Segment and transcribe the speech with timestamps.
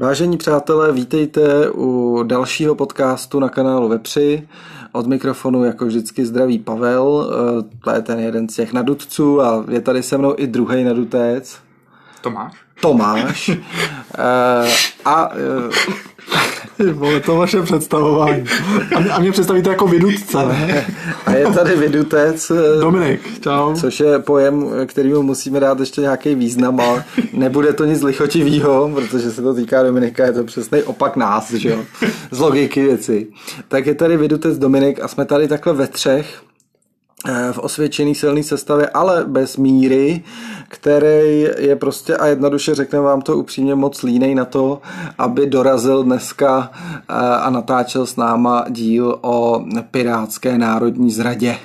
[0.00, 4.48] Vážení přátelé, vítejte u dalšího podcastu na kanálu Vepři.
[4.92, 9.64] Od mikrofonu jako vždycky zdraví Pavel, eh, to je ten jeden z těch nadutců a
[9.70, 11.58] je tady se mnou i druhý nadutec.
[12.20, 12.52] Tomáš.
[12.80, 13.48] Tomáš.
[13.48, 13.56] uh,
[15.04, 15.36] a uh,
[16.92, 18.44] Vole, to vaše představování.
[18.96, 20.86] A mě, a mě představíte jako vidutce, ne?
[21.26, 22.52] A je tady vidutec.
[22.80, 23.74] Dominik, čau.
[23.74, 29.30] Což je pojem, kterýmu musíme dát ještě nějaký význam, ale nebude to nic lichotivého, protože
[29.30, 31.78] se to týká Dominika, je to přesný opak nás, že jo?
[32.30, 33.26] Z logiky věci.
[33.68, 36.42] Tak je tady vidutec Dominik a jsme tady takhle ve třech
[37.52, 40.24] v osvědčený silný sestavě, ale bez míry,
[40.68, 44.80] který je prostě a jednoduše řekne vám to upřímně moc línej na to,
[45.18, 46.70] aby dorazil dneska
[47.40, 51.56] a natáčel s náma díl o pirátské národní zradě.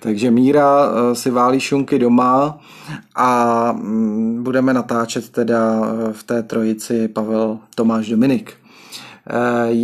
[0.00, 2.58] Takže Míra si válí šunky doma
[3.14, 5.80] a mm, budeme natáčet teda
[6.12, 8.52] v té trojici Pavel Tomáš Dominik.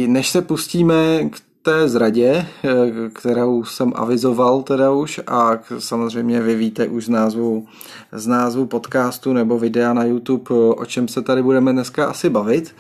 [0.07, 2.71] Než se pustíme k té zradě, eh,
[3.13, 7.67] kterou jsem avizoval teda už a samozřejmě vy víte už z názvu,
[8.13, 12.75] z názvu podcastu nebo videa na YouTube, o čem se tady budeme dneska asi bavit,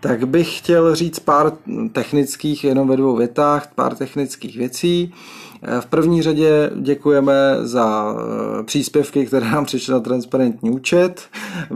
[0.00, 1.52] tak bych chtěl říct pár
[1.92, 5.14] technických, jenom ve dvou větách, pár technických věcí.
[5.62, 11.22] Eh, v první řadě děkujeme za eh, příspěvky, které nám přišly na transparentní účet.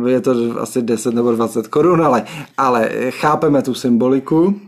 [0.07, 2.25] Je to asi 10 nebo 20 korun, ale,
[2.59, 4.61] ale chápeme tu symboliku.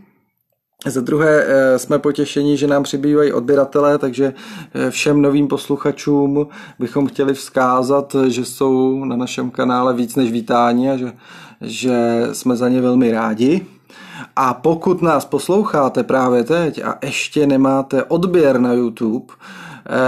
[0.85, 4.33] Za druhé eh, jsme potěšení, že nám přibývají odběratelé, takže
[4.73, 6.47] eh, všem novým posluchačům
[6.79, 11.13] bychom chtěli vzkázat, že jsou na našem kanále víc než vítáni a že,
[11.61, 13.65] že jsme za ně velmi rádi.
[14.35, 19.33] A pokud nás posloucháte právě teď a ještě nemáte odběr na YouTube,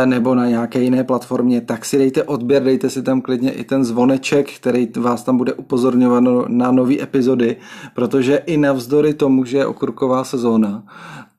[0.06, 3.84] nebo na nějaké jiné platformě, tak si dejte odběr, dejte si tam klidně i ten
[3.86, 7.56] zvoneček, který vás tam bude upozorňovat na nové epizody,
[7.94, 10.84] protože i navzdory tomu, že je okurková sezóna,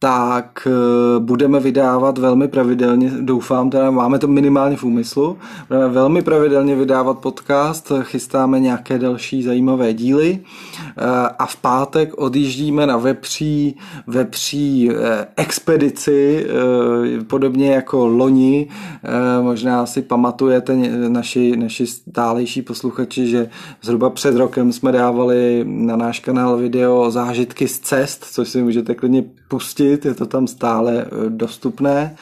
[0.02, 6.22] tak eh, budeme vydávat velmi pravidelně, doufám, teda máme to minimálně v úmyslu, budeme velmi
[6.22, 11.02] pravidelně vydávat podcast, chystáme nějaké další zajímavé díly eh,
[11.38, 13.76] a v pátek odjíždíme na vepří,
[14.06, 16.46] vepří eh, expedici,
[17.26, 18.68] podobně jako loni,
[19.40, 20.76] možná si pamatujete
[21.08, 23.48] naši, naši stálejší posluchači, že
[23.82, 28.94] zhruba před rokem jsme dávali na náš kanál video zážitky z cest, což si můžete
[28.94, 32.16] klidně pustit, je to tam stále e, dostupné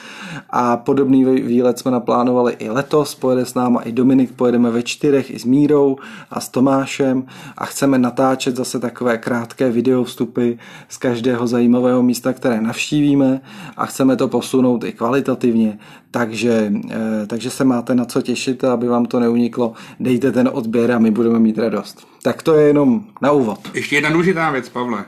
[0.50, 5.30] a podobný výlet jsme naplánovali i letos, pojede s náma i Dominik, pojedeme ve čtyřech
[5.30, 5.96] i s Mírou
[6.30, 7.26] a s Tomášem
[7.58, 10.52] a chceme natáčet zase takové krátké video vstupy
[10.88, 13.41] z každého zajímavého místa, které navštívíme
[13.76, 15.78] a chceme to posunout i kvalitativně,
[16.10, 20.50] takže, e, takže se máte na co těšit a aby vám to neuniklo, dejte ten
[20.52, 22.06] odběr a my budeme mít radost.
[22.22, 23.58] Tak to je jenom na úvod.
[23.74, 25.04] Ještě jedna důležitá věc, Pavle.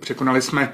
[0.00, 0.72] Překonali jsme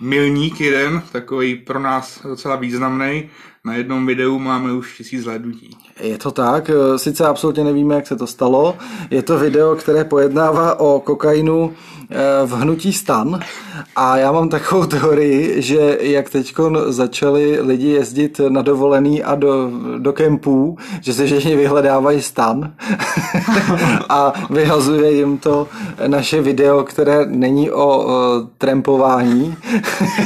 [0.00, 3.30] milník jeden, takový pro nás docela významný.
[3.64, 5.76] Na jednom videu máme už tisíc zhlédnutí.
[6.00, 8.78] Je to tak, sice absolutně nevíme, jak se to stalo.
[9.10, 11.74] Je to video, které pojednává o kokainu
[12.12, 13.40] Eh, v hnutí stan
[13.96, 16.54] a já mám takovou teorii, že jak teď
[16.88, 22.72] začali lidi jezdit na dovolený a do, do kempů, že se všichni vyhledávají stan
[24.08, 25.68] a vyhazuje jim to
[26.06, 28.06] naše video, které není o,
[28.58, 29.56] trampování.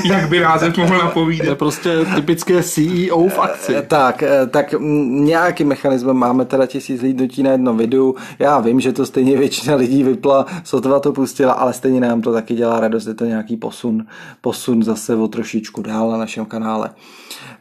[0.04, 1.44] jak by název mohl napovídat.
[1.44, 3.76] To je prostě typické CEO v akci.
[3.76, 4.74] Eh, tak, eh, tak
[5.08, 8.14] nějaký mechanismem máme teda tisíc lidí na jednom videu.
[8.38, 12.32] Já vím, že to stejně většina lidí vypla, sotva to pustila, ale stejně nám to
[12.32, 14.06] taky dělá radost, je to nějaký posun,
[14.40, 16.90] posun zase o trošičku dál na našem kanále.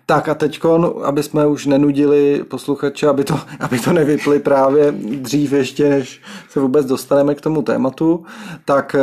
[0.06, 0.62] Tak a teď,
[1.04, 6.60] aby jsme už nenudili posluchače, aby to, aby to nevypli právě dřív ještě, než se
[6.60, 8.26] vůbec dostaneme k tomu tématu,
[8.66, 9.02] tak eh,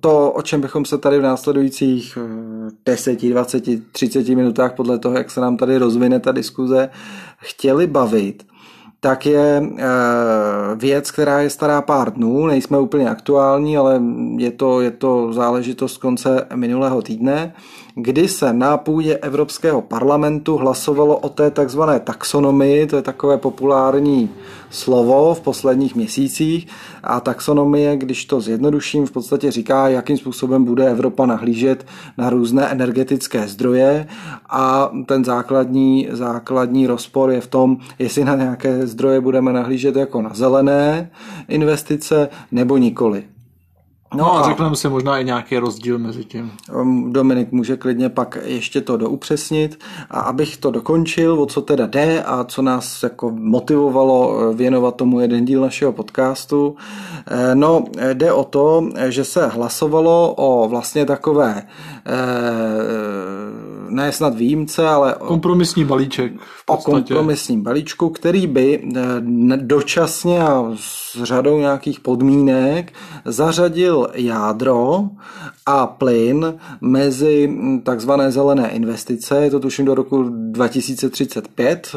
[0.00, 2.18] to, o čem bychom se tady v následujících
[2.86, 6.90] 10, 20, 30 minutách, podle toho, jak se nám tady rozvine ta diskuze,
[7.38, 8.42] chtěli bavit,
[9.00, 9.84] tak je eh,
[10.76, 14.02] věc, která je stará pár dnů, nejsme úplně aktuální, ale
[14.36, 17.54] je to, je to záležitost konce minulého týdne
[17.98, 24.30] kdy se na půdě Evropského parlamentu hlasovalo o té takzvané taxonomii, to je takové populární
[24.70, 26.66] slovo v posledních měsících
[27.02, 31.86] a taxonomie, když to zjednoduším, v podstatě říká, jakým způsobem bude Evropa nahlížet
[32.18, 34.06] na různé energetické zdroje
[34.50, 40.22] a ten základní, základní rozpor je v tom, jestli na nějaké zdroje budeme nahlížet jako
[40.22, 41.10] na zelené
[41.48, 43.24] investice nebo nikoli.
[44.14, 46.52] No a řekneme si možná i nějaký rozdíl mezi tím.
[46.74, 49.84] Um, Dominik může klidně pak ještě to doupřesnit.
[50.10, 54.96] A abych to dokončil, o co teda jde a co nás jako motivovalo eh, věnovat
[54.96, 56.76] tomu jeden díl našeho podcastu.
[57.26, 61.62] Eh, No, jde o to, že se hlasovalo o vlastně takové
[62.06, 62.12] eh,
[63.90, 69.00] ne snad výjimce, ale o Kompromisní balíček v o kompromisním balíčku, který by eh,
[69.56, 72.92] dočasně a s řadou nějakých podmínek
[73.24, 75.04] zařadil jádro
[75.66, 81.96] a plyn mezi mm, takzvané zelené investice, je to tuším do roku 2035.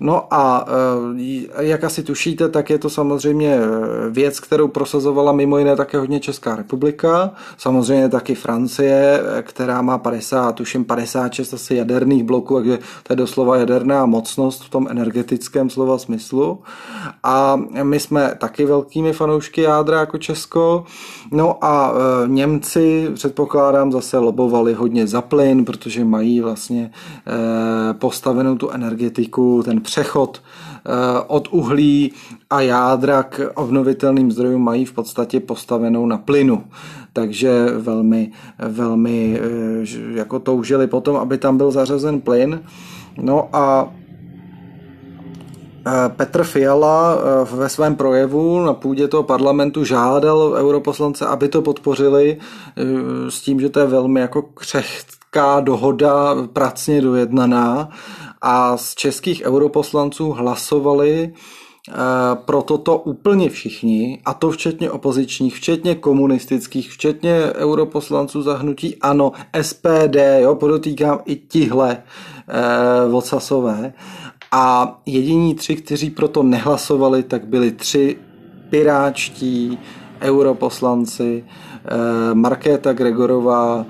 [0.00, 0.66] No a
[1.56, 5.98] eh, jak asi tušíte, tak je to samozřejmě eh, věc, kterou prosazovala mimo jiné také
[5.98, 12.54] hodně Česká republika, samozřejmě taky Francie, eh, která má 50, tuším 56 asi jaderných bloků,
[12.54, 16.58] takže to je doslova jaderná mocnost v tom energetickém slova smyslu.
[17.22, 20.84] A my jsme taky velkými fanoušky jádra jako Česko.
[21.32, 21.94] No a
[22.26, 26.90] Němci, předpokládám, zase lobovali hodně za plyn, protože mají vlastně
[27.98, 32.12] postavenou tu energetiku, ten přechod e, od uhlí
[32.50, 36.64] a jádra k obnovitelným zdrojům mají v podstatě postavenou na plynu.
[37.12, 42.60] Takže velmi, velmi e, ž- jako toužili potom, aby tam byl zařazen plyn.
[43.16, 43.88] No a
[45.86, 51.62] Eh, Petr Fiala eh, ve svém projevu na půdě toho parlamentu žádal europoslance, aby to
[51.62, 57.88] podpořili eh, s tím, že to je velmi jako křehká dohoda, pracně dojednaná
[58.46, 61.92] a z českých europoslanců hlasovali eh,
[62.34, 69.32] pro toto úplně všichni, a to včetně opozičních, včetně komunistických, včetně europoslanců zahnutí ANO,
[69.62, 73.92] SPD, jo, podotýkám i tihle eh, vocasové.
[74.52, 78.16] A jediní tři, kteří proto nehlasovali, tak byli tři
[78.70, 79.78] piráčtí
[80.20, 81.44] europoslanci,
[81.84, 83.86] eh, Markéta Gregorová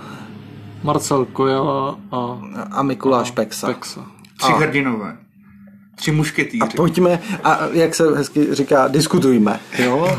[0.83, 2.41] Marcel Kojala a
[2.71, 3.67] a Mikuláš Peksa.
[3.67, 4.14] Pexa.
[4.39, 5.17] Tři hrdinové.
[5.97, 6.77] Tři mušketýři.
[6.77, 9.61] Pojďme a jak se hezky říká, diskutujme.
[9.79, 10.19] Jo?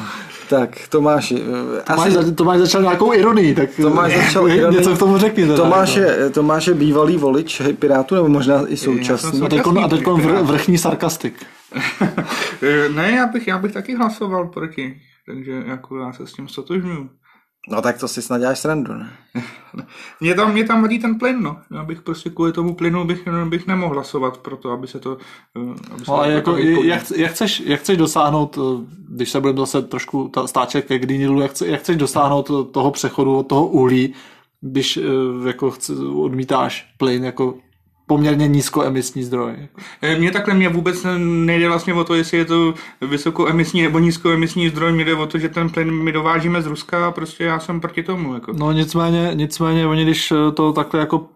[0.50, 4.96] Tak Tomáš, eh, Tomáš, za- Tomáš začal nějakou ironii, tak Tomáš začal něco ironii.
[4.96, 5.44] k tomu řekni.
[5.44, 6.10] Teda, Tomáš jako.
[6.12, 9.32] je, Tomáš je bývalý volič Pirátů, nebo možná i současný.
[9.32, 11.34] jsem A teď, a teď vr, vrchní sarkastik.
[12.62, 15.02] Eh, ne, já bych, já bych taky hlasoval proti.
[15.26, 17.10] Takže jako já se s tím stotožňuju.
[17.70, 19.10] No tak to si snad děláš srandu, ne?
[20.22, 21.58] Mě tam, mě tam vadí ten plyn, no.
[21.72, 25.18] Já bych prostě kvůli tomu plynu bych, bych nemohl hlasovat pro to, aby se to...
[25.56, 29.30] eh, Aby se No, ale to jako, jak, jak, chceš, jak chceš dosáhnout, eh, když
[29.30, 32.72] se budeme zase trošku ta- stáčet ke Green Dealu, jak, chce- jak chceš dosáhnout eh,
[32.72, 34.14] toho přechodu od toho uhlí,
[34.62, 35.00] když
[35.46, 37.58] jako chce, odmítáš plyn jako
[38.08, 39.54] poměrně nízkoemisní zdroj.
[40.02, 44.70] Eh, Mně takhle mě vůbec nejde vlastně o to, jestli je to vysokoemisní nebo nízkoemisní
[44.70, 47.60] zdroj, mě jde o to, že ten plyn my dovážíme z Ruska a prostě já
[47.60, 48.34] jsem proti tomu.
[48.34, 48.54] Jako.
[48.54, 51.28] No nicméně, nicméně oni když to takhle jako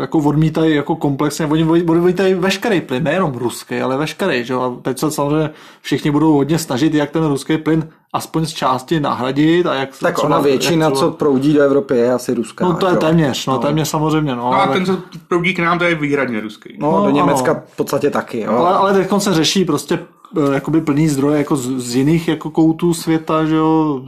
[0.00, 4.60] jako odmítají jako komplexně, oni odmítají veškerý plyn, nejenom ruský, ale veškerý, že jo?
[4.62, 5.50] A teď se samozřejmě
[5.82, 10.14] všichni budou hodně snažit, jak ten ruský plyn aspoň z části nahradit a jak Tak
[10.14, 12.64] třeba- ona většina, jak co proudí do Evropy, je asi ruská.
[12.64, 12.98] No to je jo.
[13.00, 14.42] téměř, no, téměř samozřejmě, no.
[14.42, 14.98] No a ale, ten, co
[15.28, 16.76] proudí k nám, to je výhradně ruský.
[16.80, 17.60] No, No, do Německa ano.
[17.72, 18.52] v podstatě taky, jo.
[18.52, 20.06] ale, ale teď se řeší prostě eh,
[20.52, 24.02] jakoby plný zdroje jako z, z jiných jako koutů světa, že jo,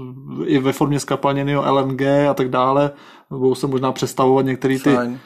[0.44, 2.90] i ve formě skapalněného LNG a tak dále.
[3.30, 4.94] Budou se možná představovat některé ty...
[4.94, 5.18] Fajn.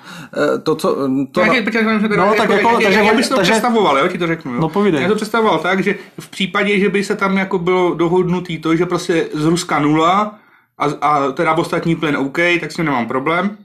[0.55, 0.95] Eh, To, co,
[1.33, 1.65] to, počkej,
[2.17, 4.55] No, tak jako- takže já bych to takže- představoval, jo, ti to řeknu.
[4.55, 4.61] Jo.
[4.61, 5.03] No, povídej.
[5.03, 8.77] Já to představoval tak, že v případě, že by se tam jako bylo dohodnutý to,
[8.77, 10.39] že prostě z Ruska nula
[10.79, 13.57] a, a teda ostatní plyn OK, tak s tím nemám problém.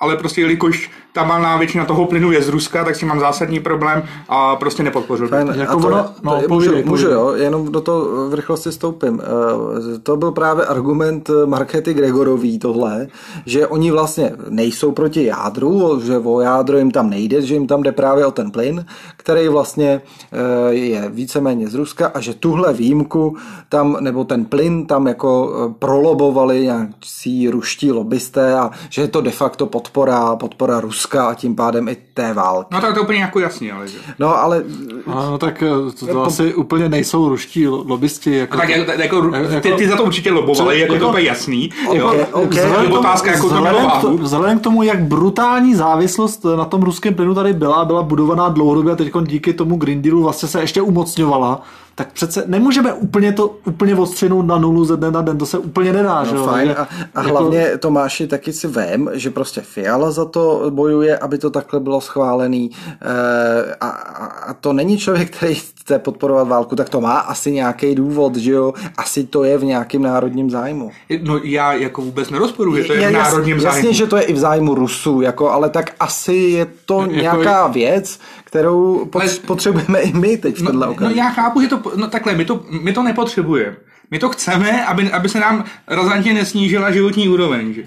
[0.00, 3.20] Ale prostě jelikož ta malá většina toho plynu je z Ruska, tak s tím mám
[3.20, 5.28] zásadní problém a prostě nepodpořil.
[5.28, 7.12] Fajn, Jako a to, ono- no, to je- můžu, můžu, povídej.
[7.12, 9.22] jo, jenom do toho v rychlosti stoupím.
[9.24, 13.06] Eh, To byl právě argument Markety Gregorový tohle,
[13.46, 17.82] že oni vlastně nejsou proti jádru, že o jádro jim tam nejde, že jim tam
[17.82, 18.84] jde právě o ten plyn,
[19.16, 20.00] který vlastně
[20.32, 23.36] eh, je víceméně z Ruska a že tuhle výjimku
[23.68, 29.20] tam, nebo ten plyn tam jako eh, prolobovali nějakcí ruští lobbysté a že je to
[29.20, 32.68] de facto podpora, podpora Ruska a tím pádem i té války.
[32.74, 33.98] No tak to je úplně jako jasný, ale že.
[34.18, 34.62] No ale
[35.06, 38.36] No, tak eh, to, to asi úplně nejsou ruští lo- lobbysti.
[38.36, 41.18] Jako, A tak jako, jako, jako- ty, ty, za to určitě lobovali, jako, jako- to
[41.18, 41.70] je jasný.
[41.88, 42.14] Ok, jo.
[42.32, 42.54] ok.
[42.54, 43.54] Je otázka, jako to
[43.98, 48.02] k to, vzhledem k tomu, jak brutální závislost na tom ruském plynu tady byla, byla
[48.02, 51.62] budovaná dlouhodobě a teď díky tomu Green Dealu vlastně se ještě umocňovala,
[51.98, 55.58] tak přece nemůžeme úplně to úplně odstřinout na nulu ze dne na den, to se
[55.58, 56.46] úplně nedá, že No, jo?
[56.46, 56.68] fajn.
[56.68, 56.88] Že A, a
[57.22, 61.80] jako- hlavně Tomáši taky si vem, že prostě Fiala za to bojuje, aby to takhle
[61.80, 62.70] bylo schválený
[63.02, 67.94] e, a, a, to není člověk, který chce podporovat válku, tak to má asi nějaký
[67.94, 68.72] důvod, že jo?
[68.96, 70.90] Asi to je v nějakém národním zájmu.
[71.22, 73.92] No já jako vůbec nerozporuji, že to je, Je- v národním Jasně, zájmu.
[73.92, 77.66] že to je i v zájmu Rusů, jako, ale tak asi je to Jako- nějaká
[77.66, 81.16] věc, kterou pot, potřebujeme i my teď v tenhle No, no okamžik.
[81.16, 83.76] já chápu, že to, no takhle, my to, my to nepotřebujeme.
[84.10, 87.74] My to chceme, aby, aby se nám razantně nesnížila životní úroveň.
[87.74, 87.82] Že?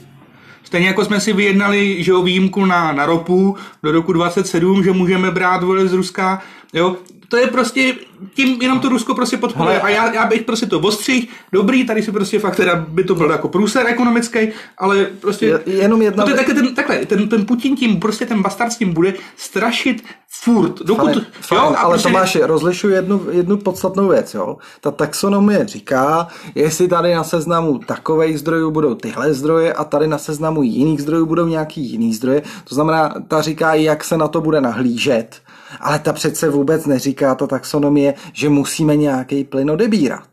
[0.64, 4.92] Stejně jako jsme si vyjednali že jo, výjimku na, na ropu do roku 27, že
[4.92, 6.42] můžeme brát vole z Ruska,
[6.74, 6.96] jo,
[7.30, 7.96] to je prostě,
[8.34, 9.82] tím jenom to Rusko prostě podporuje.
[9.82, 13.16] A já, já bych prostě to ostřih, dobrý, tady si prostě fakt teda by to
[13.16, 14.40] byl jako průser ekonomický,
[14.78, 15.46] ale prostě...
[15.46, 18.42] Je- jenom jedna- No to je takhle, ten, takhle ten, ten Putin tím, prostě ten
[18.42, 20.04] bastard s tím bude strašit
[20.44, 21.06] furt, dokud...
[21.14, 24.34] Fajn, fajn, a ale prostě- Tomáši, rozlišuji jednu, jednu podstatnou věc.
[24.34, 24.58] Jo?
[24.82, 30.18] Ta taxonomie říká, jestli tady na seznamu takových zdrojů budou tyhle zdroje a tady na
[30.18, 32.42] seznamu jiných zdrojů budou nějaký jiný zdroje.
[32.70, 35.42] To znamená, ta říká, jak se na to bude nahlížet.
[35.80, 40.28] Ale ta přece vůbec neříká, ta taxonomie, že musíme nějaký plyn odebírat.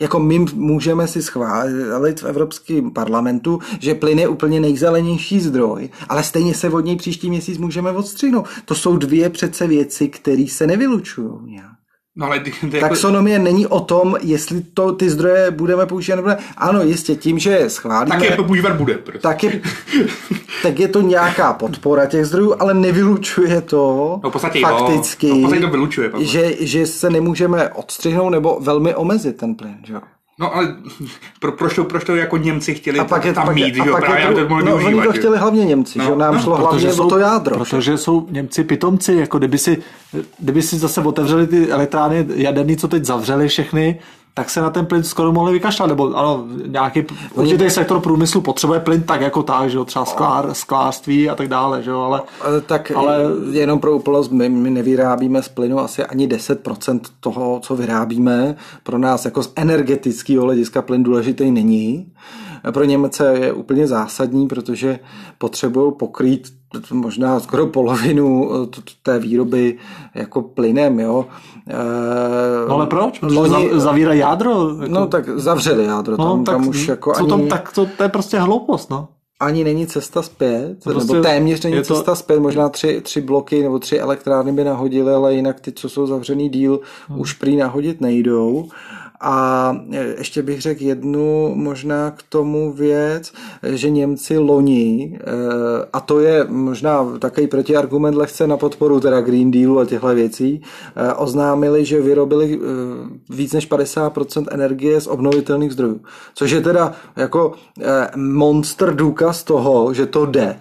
[0.00, 6.22] Jako my můžeme si schválit v Evropském parlamentu, že plyn je úplně nejzelenější zdroj, ale
[6.22, 8.48] stejně se od něj příští měsíc můžeme odstřihnout.
[8.64, 11.81] To jsou dvě přece věci, které se nevylučují nějak.
[12.16, 16.16] No ale ty, ty jako, Taxonomie není o tom, jestli to ty zdroje budeme používat
[16.16, 16.36] nebo ne.
[16.56, 18.94] Ano, jistě, tím, že je schválíme, tak je používat bude.
[18.94, 19.20] Prostě.
[19.20, 19.60] tak je,
[20.62, 25.36] tak je to nějaká podpora těch zdrojů, ale nevylučuje to No, v podstatě fakticky, No,
[25.36, 29.76] v podstatě to vylučuje, že, že se nemůžeme odstřihnout nebo velmi omezit ten plyn.
[29.86, 29.94] Že?
[30.42, 30.76] No ale
[31.40, 33.74] pro, proč, to, proč to jako Němci chtěli A pak je, tam pak mít, je,
[33.74, 36.10] že jo, a pak právě to mohli no, oni to chtěli hlavně Němci, No, že
[36.10, 37.54] jo, nám no, šlo hlavně o to jádro.
[37.54, 37.58] že?
[37.58, 39.82] Protože jsou Němci pitomci, jako kdyby si,
[40.38, 43.98] kdyby si zase otevřeli ty elektrárny jaderný, co teď zavřeli všechny,
[44.34, 48.80] tak se na ten plyn skoro mohli vykašlat, nebo ano, nějaký určitý sektor průmyslu potřebuje
[48.80, 52.22] plyn tak jako tak, že jo, třeba sklár, sklářství a tak dále, že jo, ale
[52.66, 57.60] Tak Ale- ale jenom pro úplnost, my, my nevyrábíme z plynu asi ani 10% toho,
[57.62, 58.56] co vyrábíme.
[58.82, 62.06] Pro nás jako z energetického hlediska plyn důležitý není.
[62.70, 64.98] Pro Němce je úplně zásadní, protože
[65.38, 66.61] potřebují pokrýt
[66.92, 69.78] možná skoro polovinu eh, té výroby
[70.14, 71.26] jako plynem, jo.
[71.68, 71.74] Eh,
[72.68, 73.22] No ale proč?
[73.22, 74.50] Loni- za, zavírají jádro.
[74.50, 77.86] Jako, No tak zavřeli jádro, tam, no, tak, tam už jako ani, tam, tak to,
[77.96, 79.08] to, je prostě hloupost, no.
[79.40, 83.20] ani není cesta zpět, To prostě nebo téměř není to- cesta zpět, možná tři, tři
[83.20, 87.20] bloky nebo tři elektrárny by nahodily, ale jinak ty, co jsou zavřený díl, hmm.
[87.20, 88.68] už prý nahodit nejdou.
[89.22, 95.26] A e, ještě bych řekl jednu možná k tomu věc, že Němci loni, e,
[95.92, 100.62] a to je možná takový protiargument lehce na podporu teda Green Dealu a těchto věcí,
[100.96, 102.60] e, oznámili, že vyrobili
[103.30, 106.00] víc než 50% energie z obnovitelných zdrojů.
[106.34, 107.52] Což je teda jako
[108.16, 110.56] monster důkaz toho, že to jde.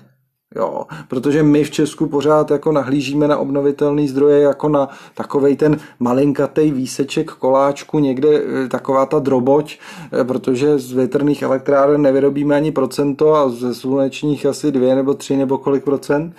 [0.56, 5.78] Jo, protože my v Česku pořád jako nahlížíme na obnovitelné zdroje jako na takovej ten
[6.00, 9.80] malinkatej výseček koláčku, někde eh, taková ta droboť,
[10.12, 15.38] eh, protože z větrných elektráren nevyrobíme ani procento a ze slunečních asi dvě nebo tři
[15.38, 16.36] nebo kolik procent.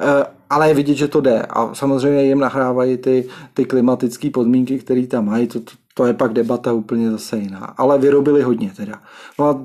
[0.00, 4.78] Eh, Ale je vidět, že to jde a samozřejmě jim nahrávají ty, ty klimatické podmínky,
[4.78, 7.74] které tam mají, to, to, to je pak debata úplně zase jiná.
[7.76, 9.00] Ale vyrobili hodně teda.
[9.38, 9.60] No a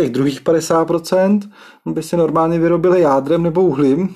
[0.00, 1.40] těch druhých 50%
[1.86, 4.14] by si normálně vyrobili jádrem nebo uhlím,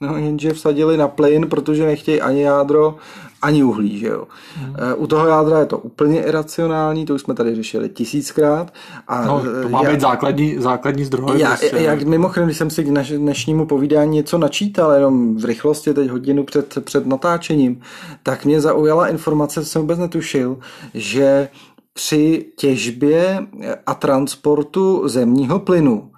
[0.00, 2.96] no, jenže vsadili na plyn, protože nechtějí ani jádro,
[3.42, 3.98] ani uhlí.
[3.98, 4.24] Že jo?
[4.56, 4.74] Hmm.
[4.96, 8.72] U toho jádra je to úplně iracionální, to už jsme tady řešili tisíckrát.
[9.08, 11.38] A No, to má já- být základní, základní zdroj.
[11.40, 11.76] já, prostě.
[11.76, 16.08] jak mimochodem, když jsem si k naš, dnešnímu povídání něco načítal, jenom v rychlosti, teď
[16.10, 17.80] hodinu před, před natáčením,
[18.22, 20.58] tak mě zaujala informace, co jsem vůbec netušil,
[20.94, 21.48] že
[21.94, 23.46] při těžbě
[23.86, 26.12] a transportu zemního plynu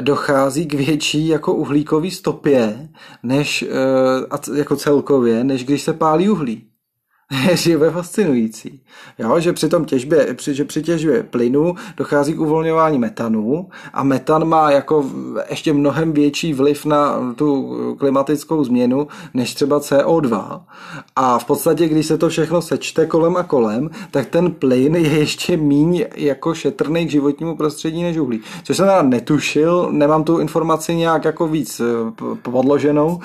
[0.00, 2.88] dochází k větší jako uhlíkový stopě,
[3.22, 6.68] než eh, jako celkově, než když se pálí uhlí.
[7.50, 8.80] je živé fascinující.
[9.18, 14.02] Jo, že při tom těžbě, při, že při těžbě plynu dochází k uvolňování metanu a
[14.02, 15.10] metan má jako
[15.50, 20.60] ještě mnohem větší vliv na tu klimatickou změnu než třeba CO2.
[21.16, 25.18] A v podstatě, když se to všechno sečte kolem a kolem, tak ten plyn je
[25.18, 28.40] ještě míň jako šetrný k životnímu prostředí než uhlí.
[28.64, 31.84] Což jsem teda netušil, nemám tu informaci nějak jako víc eh,
[32.42, 33.20] podloženou,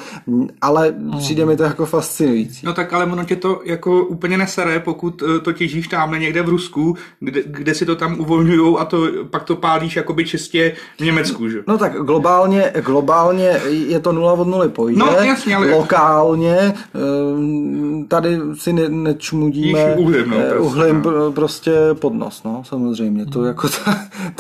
[0.61, 2.65] ale přijde mi to jako fascinující.
[2.65, 6.19] No tak ale ono tě to jako jako úplně nesere, pokud eh, to těžíš tamhle
[6.19, 10.25] někde v Rusku, kde, kde si to tam uvolňují a to, pak to pálíš jakoby
[10.25, 11.63] čistě v Německu, že?
[11.67, 14.99] No tak globálně, globálně je to nula od nuly pojde.
[14.99, 21.11] No, jasně, ale- Lokálně ehm, tady si ne, nečmudíme uhlím, no, eh, prostě, uhlím no.
[21.11, 23.25] pr- prostě pod nos, no, samozřejmě.
[23.25, 23.91] To, jako to,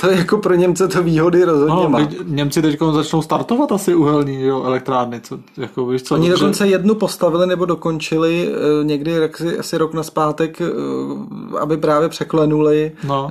[0.01, 1.99] to je jako pro Němce to výhody rozhodně No, má.
[1.99, 6.41] teď Němci teď začnou startovat asi uhelný jo, elektrárny, co, jako víš co, Oni dobře.
[6.43, 10.65] dokonce jednu postavili nebo dokončili eh, někdy asi, asi rok naspátek, eh,
[11.59, 13.29] aby právě překlenuli No.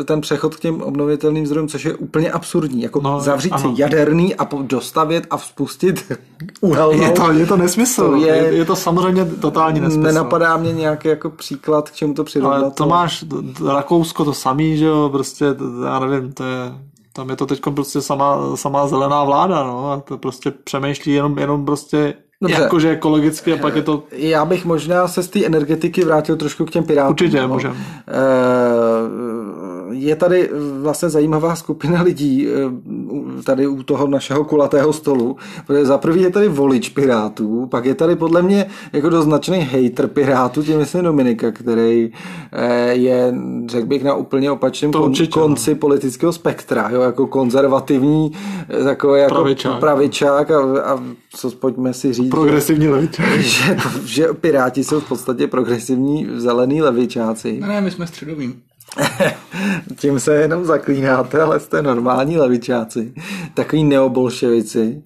[0.00, 2.82] eh, ten přechod k těm obnovitelným zdrojům, což je úplně absurdní.
[2.82, 6.12] Jako No, zavřít si jaderný a dostavět a spustit
[6.60, 7.02] uhelnou.
[7.02, 10.06] je to, je to nesmysl, To je- je, je to samozřejmě totální nesmysl.
[10.06, 12.62] Nenapadá mě nějaký jako příklad, k čemu to přirovnat.
[12.62, 13.24] Ale to máš
[13.66, 15.44] Rakousko to samý, že jo, prostě,
[15.84, 16.72] já nevím, to je,
[17.12, 21.38] tam je to teď prostě sama, sama zelená vláda, no, a to prostě přemýšlí jenom,
[21.38, 22.62] jenom prostě Dobře.
[22.62, 26.64] jakože ekologicky a pak je to, Já bych možná se z té energetiky vrátil trošku
[26.64, 27.10] k těm pirátům.
[27.10, 27.48] Určitě, no.
[27.48, 27.76] můžem.
[29.96, 30.50] Eh, Je tady
[30.80, 32.66] vlastně zajímavá skupina lidí eh,
[33.10, 35.36] u- tady u toho našeho kulatého stolu.
[35.66, 39.60] Protože za prvý je tady volič pirátů, pak je tady podle mě jako dost značný
[39.60, 42.10] hater pirátů, tím myslím Dominika, který
[42.52, 43.34] eh, je,
[43.66, 45.26] řekl bych, na úplně opačném kon, no.
[45.32, 48.32] konci politického spektra, jo, jako konzervativní,
[48.80, 49.80] eh, takový jako Pravičák.
[49.80, 51.02] pravičák a, a
[51.34, 53.22] co pojďme si říct, progresivní levice.
[53.38, 57.60] že, že Piráti jsou v podstatě progresivní zelený levičáci.
[57.60, 58.54] Ne, ne, my jsme středoví.
[59.96, 63.14] Tím se jenom zaklínáte, ale jste normální levičáci,
[63.54, 65.02] takový neobolševici.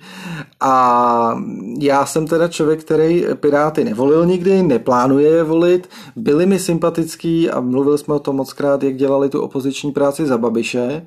[0.60, 1.42] A
[1.80, 7.60] já jsem teda člověk, který Piráty nevolil nikdy, neplánuje je volit, byli mi sympatický a
[7.60, 11.06] mluvili jsme o tom moc krát, jak dělali tu opoziční práci za Babiše,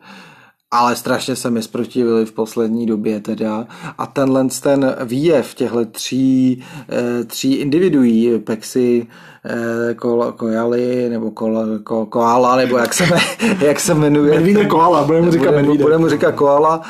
[0.72, 3.68] ale strašně se mi zprotivili v poslední době teda.
[3.98, 9.08] A tenhle ten výjev těchto tří, eh, tří individuí, Pexy,
[9.46, 13.04] eh, Kol, Kojali, nebo Kol, ko, Koala, nebo jak se,
[13.66, 14.34] jak se jmenuje.
[14.34, 15.82] Medvídek koala, budeme mu říkat Bude- medvídek.
[15.82, 16.82] Bude mu říkat Koala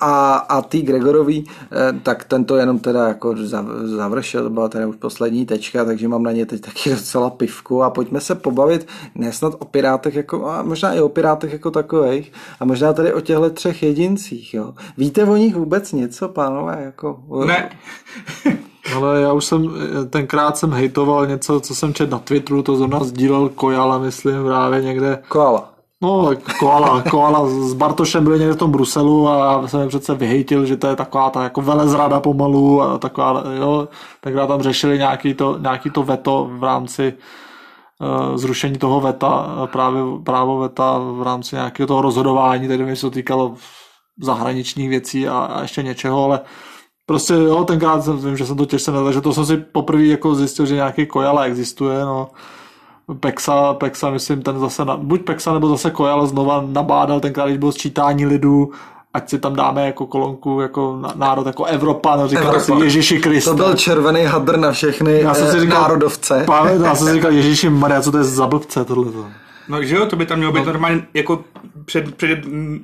[0.00, 4.86] a, a tý Gregorový, eh, tak tento jenom teda jako zav- završil, to byla teda
[4.86, 8.86] už poslední tečka, takže mám na ně teď taky docela pivku a pojďme se pobavit
[9.14, 13.20] nesnad o pirátech jako, a možná i o pirátech jako takových a možná tady o
[13.20, 14.74] těchto třech jedincích, jo.
[14.98, 17.20] Víte o nich vůbec něco, pánové, jako?
[17.46, 17.70] Ne,
[18.96, 19.70] Ale já už jsem,
[20.10, 24.82] tenkrát jsem hejtoval něco, co jsem četl na Twitteru, to zrovna sdílel Kojala, myslím, právě
[24.82, 25.22] někde.
[25.28, 25.72] Koala.
[26.02, 30.14] No, koala, koala s Bartošem byli někde v tom Bruselu a já jsem je přece
[30.14, 33.88] vyhejtil, že to je taková ta jako velezrada pomalu a taková, jo,
[34.20, 37.14] tenkrát tam řešili nějaký to, nějaký to veto v rámci
[38.00, 42.96] uh, zrušení toho veta, eh, právě právo veta v rámci nějakého toho rozhodování, tedy mi
[42.96, 43.54] se to týkalo
[44.22, 46.40] zahraničních věcí a, a ještě něčeho, ale
[47.06, 50.04] prostě jo, tenkrát jsem, vím, že jsem to těžce nedal, že to jsem si poprvé
[50.04, 52.30] jako zjistil, že nějaký Kojala existuje, no.
[53.20, 57.58] Pexa, Pexa, myslím, ten zase, na, buď Pexa nebo zase Kojala znova nabádal tenkrát, když
[57.58, 58.70] bylo sčítání lidu,
[59.14, 62.64] ať si tam dáme jako kolonku, jako národ, jako Evropa, no říkal Evropa.
[62.64, 63.50] si Ježíši Kriste.
[63.50, 66.44] To byl červený hadr na všechny já jsem si eh, říkal, národovce.
[66.46, 69.26] Páve, já jsem si říkal, Ježíši Maria, co to je za blbce tohleto.
[69.68, 71.44] No že jo, to by tam mělo být normálně jako
[71.84, 72.38] před, před,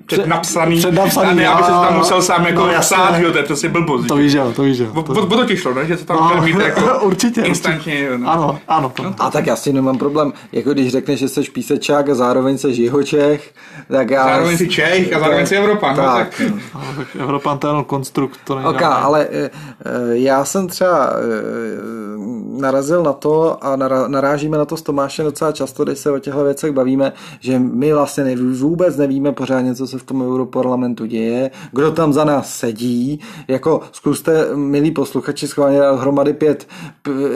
[0.06, 2.96] před napsaný, přednapsaný, a ne, aby se tam musel sám jako No, no, jasně.
[2.96, 4.06] psát, že jo, to je prostě blbost.
[4.06, 5.02] To víš, jo, to víš, jo.
[5.02, 5.86] To, to ti šlo, ne?
[5.86, 8.00] že to tam No, mít jako určitě, instantně.
[8.00, 8.30] Jo, no.
[8.30, 8.92] ano, ano.
[8.96, 10.32] To, A tak já s tím nemám problém.
[10.52, 13.54] Jako když řekneš, že jsi písečák a zároveň jsi jihočech,
[13.90, 14.24] tak já...
[14.24, 16.56] Zároveň jsi Čech a zároveň jsi Evropan, no, Tak, no.
[16.74, 19.50] no, tak Evropan to je jenom konstrukt, to není Ok, ale eh,
[19.84, 22.18] eh, já jsem třeba eh,
[22.60, 23.76] narazil na to a
[24.08, 27.92] narážíme na to s Tomášem docela často, když se o těchto věcech bavíme, že my
[27.92, 32.54] vlastně neví, vůbec nevíme pořádně, co se v tom europarlamentu děje, kdo tam za nás
[32.58, 36.68] sedí, jako zkuste, milí posluchači, schválně hromady pět,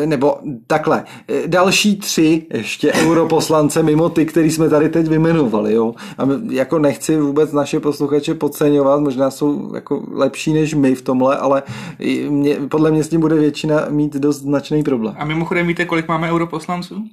[0.05, 1.05] nebo takhle,
[1.47, 5.95] další tři ještě europoslance mimo ty, který jsme tady teď vymenovali, jo.
[6.19, 11.37] A jako nechci vůbec naše posluchače podceňovat, možná jsou jako lepší než my v tomhle,
[11.37, 11.63] ale
[12.29, 15.15] mě, podle mě s tím bude většina mít dost značný problém.
[15.19, 17.05] A mimochodem víte, kolik máme europoslanců?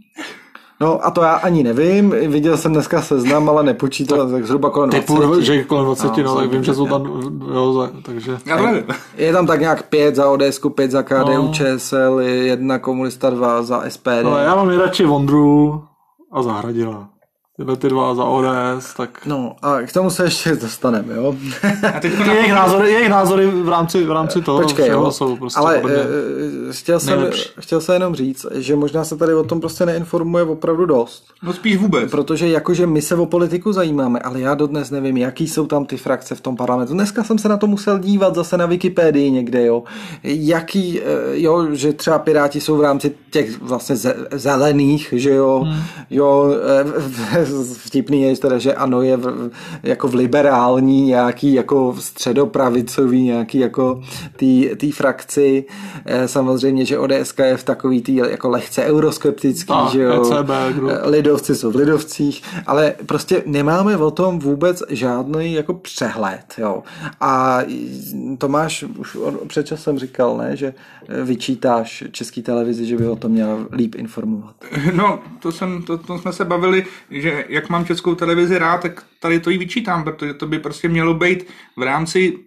[0.82, 4.90] No a to já ani nevím, viděl jsem dneska seznam, ale nepočítal, tak zhruba kolem
[4.90, 5.06] 20.
[5.08, 7.06] Typu, že kolem 20, no, No, tak vím, že jsou tam,
[7.54, 8.38] jo, za- takže...
[8.46, 8.84] Já to nevím.
[9.18, 11.52] Je tam tak nějak pět za ODS, pět za KDU, No.
[11.54, 14.24] ČSL, jedna komunista, dva za SPD.
[14.24, 15.84] No, já mám nejradši Vondru
[16.32, 17.10] a Zahradila.
[17.60, 19.26] Tyhle ty dva za ODS, tak...
[19.26, 21.36] No a k tomu se ještě dostaneme, jo.
[21.96, 25.12] A teď Jejich názory, jejich názory v rámci, v rámci toho Počkej, všeho jo.
[25.12, 27.50] jsou prostě ale eh, chtěl, jsem, nejlepší.
[27.60, 31.24] chtěl jsem jenom říct, že možná se tady o tom prostě neinformuje opravdu dost.
[31.44, 32.12] No spíš vůbec.
[32.12, 35.98] Protože jakože my se o politiku zajímáme, ale já dodnes nevím, jaký jsou tam ty
[35.98, 36.94] frakce v tom parlamentu.
[36.94, 39.84] Dneska jsem se na to musel dívat zase na Wikipedii někde, jo.
[40.24, 45.60] Jaký, eh, jo, že třeba Piráti jsou v rámci těch vlastně ze- zelených, že jo.
[45.68, 45.80] Hmm.
[46.10, 46.52] Jo,
[47.32, 49.52] eh, vtipný je teda, že ano, je v,
[49.84, 54.02] jako v liberální nějaký jako středopravicový nějaký jako
[54.78, 55.66] tý frakci.
[56.06, 60.22] Eh, Samozřejmě, že ODS je v takový tý jako lehce euroskeptický, Tak, že jo.
[60.22, 60.50] ECB,
[60.90, 66.84] Eh, lidovci jsou v lidovcích, ale prostě nemáme o tom vůbec žádný jako přehled, jo.
[67.22, 67.60] A
[68.38, 70.74] Tomáš už před časem říkal, ne, že
[71.10, 74.56] eh, vyčítáš český televizi, že by o tom měla líp informovat.
[74.94, 79.04] No, to, jsem, to, to jsme se bavili, že jak mám českou televizi rád, tak
[79.20, 82.38] tady to i vyčítám, protože to by prostě mělo být v rámci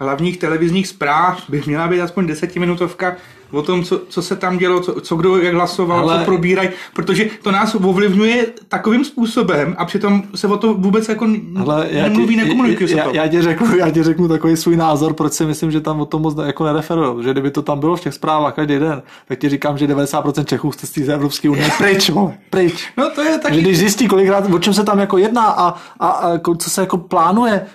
[0.00, 3.16] hlavních televizních zpráv, by měla být aspoň desetiminutovka
[3.54, 6.68] o tom, co, co se tam dělo, co, co kdo jak hlasoval, Ale- co probírají,
[6.94, 11.26] protože to nás ovlivňuje takovým způsobem a přitom se o to vůbec jako
[11.66, 13.10] Ale já nemluví, nekomunikuje se já, to.
[13.14, 16.04] já, ti řeknu, já ti řeknu takový svůj názor, proč si myslím, že tam o
[16.06, 17.24] tom moc ne- jako nereferují.
[17.24, 20.44] Že kdyby to tam bylo v těch zprávách každý den, tak ti říkám, že 90%
[20.44, 22.84] Čechů chce z té Evropské unie pryč, vole, pryč.
[22.96, 23.60] No to je Že taky...
[23.62, 26.80] když zjistí, kolikrát, o čem se tam jako jedná a, a, a jako, co se
[26.80, 27.66] jako plánuje,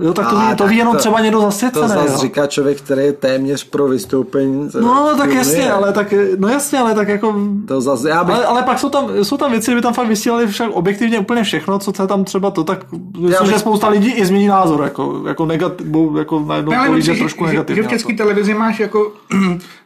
[0.00, 1.88] jo, tak to, A, ví, to tak ví jenom to- třeba někdo To zasvěcený.
[1.88, 2.18] zase jo.
[2.18, 4.68] říká člověk, který je téměř pro vystoupení.
[4.80, 5.72] No, tak jasně, unie.
[5.72, 7.34] ale tak, no jasně, ale tak jako
[7.68, 10.08] To zase, já bych ale, ale pak jsou tam, jsou tam věci, kdyby tam fakt
[10.08, 12.78] vysílali však objektivně úplně všechno, co se tam třeba to, tak
[13.18, 15.86] myslím, bych- že spousta lidí i změní názor, jako, jako, negativ,
[16.18, 17.82] jako najednou že- trošku že, že negativně.
[17.82, 18.16] v české to.
[18.16, 19.12] televizi máš jako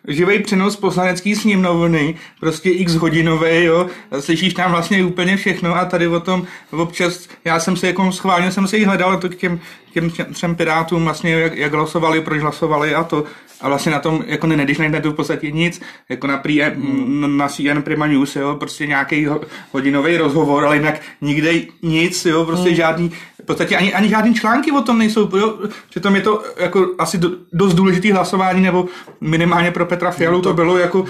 [0.08, 3.86] živý přenos poslanecký sněmovny, prostě x hodinový, jo,
[4.20, 8.52] slyšíš tam vlastně úplně všechno a tady o tom občas, já jsem se jako schválně
[8.52, 9.60] jsem se jí hledal to k těm,
[9.92, 13.24] těm třem pirátům vlastně, jak, jak hlasovali, proč hlasovali a to.
[13.60, 17.36] A vlastně na tom, jako ne, když najdete v podstatě nic, jako na, prý, Hmm.
[17.36, 19.40] na CNN Prima News, jo, prostě nějaký ho,
[19.72, 22.46] hodinový rozhovor, ale jinak nikde nic, jo, Hmm.
[22.46, 23.10] prostě žádný,
[23.42, 25.58] v podstatě ani, ani žádný články o tom nejsou, jo,
[25.90, 28.86] přitom je to jako asi do, dost důležitý hlasování, nebo
[29.20, 31.04] minimálně pro Petra Fialu to bylo jako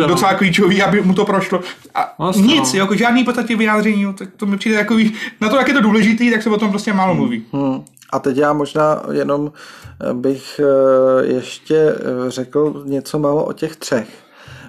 [0.00, 0.06] no.
[0.06, 1.60] docela klíčový, aby mu to prošlo.
[1.94, 2.78] A Vlastně, nic, no.
[2.78, 4.96] jako žádný v podstatě vyjádření, jo, tak to mi přijde jako,
[5.40, 7.42] na to, jak je to důležitý, tak se o tom prostě málo mluví.
[7.52, 7.84] Hmm.
[8.12, 9.52] A teď já možná jenom
[10.00, 14.08] eh, bych eh, ještě eh, řekl něco málo o těch třech.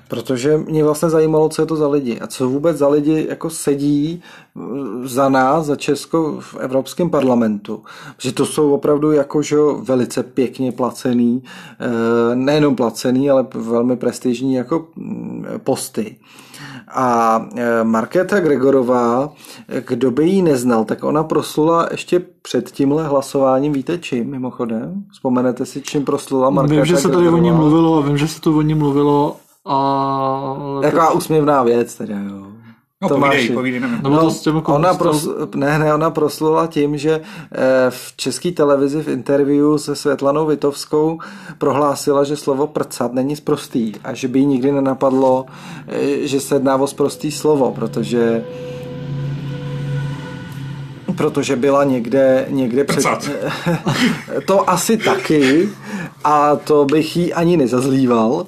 [0.07, 3.49] Protože mě vlastně zajímalo, co je to za lidi a co vůbec za lidi jako
[3.49, 4.23] sedí
[4.55, 7.83] mm, za nás, za Česko v Evropském parlamentu.
[8.17, 11.43] Že to jsou opravdu jako, že jo, velice pěkně placený,
[12.33, 16.15] nejenom placený, ale velmi prestižní jako mm, posty.
[16.91, 19.29] A eh, Markéta Gregorová,
[19.87, 25.03] kdo by ji neznal, tak ona proslula ještě před tímhle hlasováním, víte čím mimochodem?
[25.11, 27.57] Vzpomenete si, čím proslula Markéta Vím, že se tady o ní Gregorová?
[27.57, 30.79] mluvilo, vím, že se tu o ní mluvilo a...
[30.81, 32.56] Taková úsměvná věc teda, jo.
[33.01, 33.37] No Tomáši.
[33.37, 33.99] povídej, povídej, nevím.
[34.03, 37.57] Nebo to s těmi ona, pros, ne, ne, ona proslula tím, že eh,
[37.89, 41.19] v české televizi v interview se Světlanou Vitovskou
[41.57, 45.45] prohlásila, že slovo prcat není sprostý a že by jí nikdy nenapadlo,
[45.87, 48.43] eh, že se jedná o sprostý slovo, protože
[51.17, 53.03] protože byla někde, někde před...
[53.03, 53.29] Prcat.
[54.45, 55.69] to asi taky
[56.23, 58.45] a to bych jí ani nezazlíval,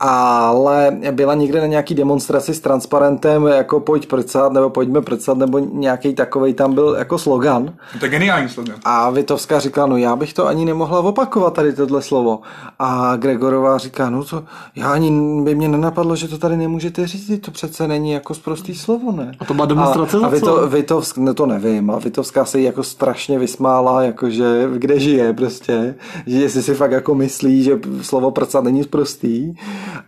[0.00, 5.58] ale byla někde na nějaký demonstraci s transparentem jako pojď prcat, nebo pojďme prcat, nebo
[5.58, 7.74] nějaký takovej tam byl jako slogan.
[7.98, 8.76] To je geniální slogan.
[8.84, 12.40] A Vitovská říkala, no já bych to ani nemohla opakovat tady tohle slovo.
[12.78, 14.44] A Gregorová říká, no to
[14.76, 15.10] já ani
[15.42, 19.32] by mě nenapadlo, že to tady nemůžete říct, to přece není jako sprostý slovo, ne?
[19.40, 20.68] A to byla demonstrace a, a Vito?
[20.68, 25.94] Vitovsk, no to nevím, a Vitovská se jí jako strašně vysmála, jakože kde žije prostě,
[26.26, 29.54] že jestli si fakt jako myslí, že slovo prcat není sprostý.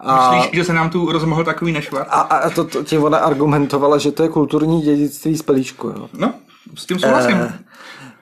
[0.00, 2.06] A, Myslíš, že se nám tu rozmohl takový nešvar?
[2.10, 6.08] a, a to, to, tím ona argumentovala, že to je kulturní dědictví z pelíšku, jo.
[6.18, 6.34] No,
[6.74, 7.36] s tím souhlasím.
[7.36, 7.58] Eh,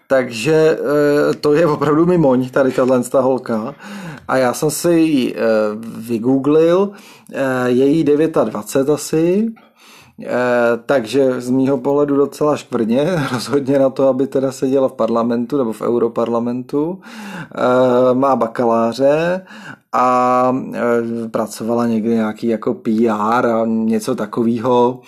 [0.08, 3.74] takže eh, to je opravdu mimoň, tady tahle ta holka.
[4.28, 5.38] A já jsem si ji eh,
[5.98, 6.90] vygooglil,
[7.32, 9.46] eh, je jí 29 asi,
[10.86, 15.72] takže z mýho pohledu docela škvrně, rozhodně na to, aby teda seděla v parlamentu nebo
[15.72, 17.00] v europarlamentu.
[17.54, 19.46] Eh, Má bakaláře
[19.92, 25.00] a eh, pracovala někdy nějaký jako PR a něco takového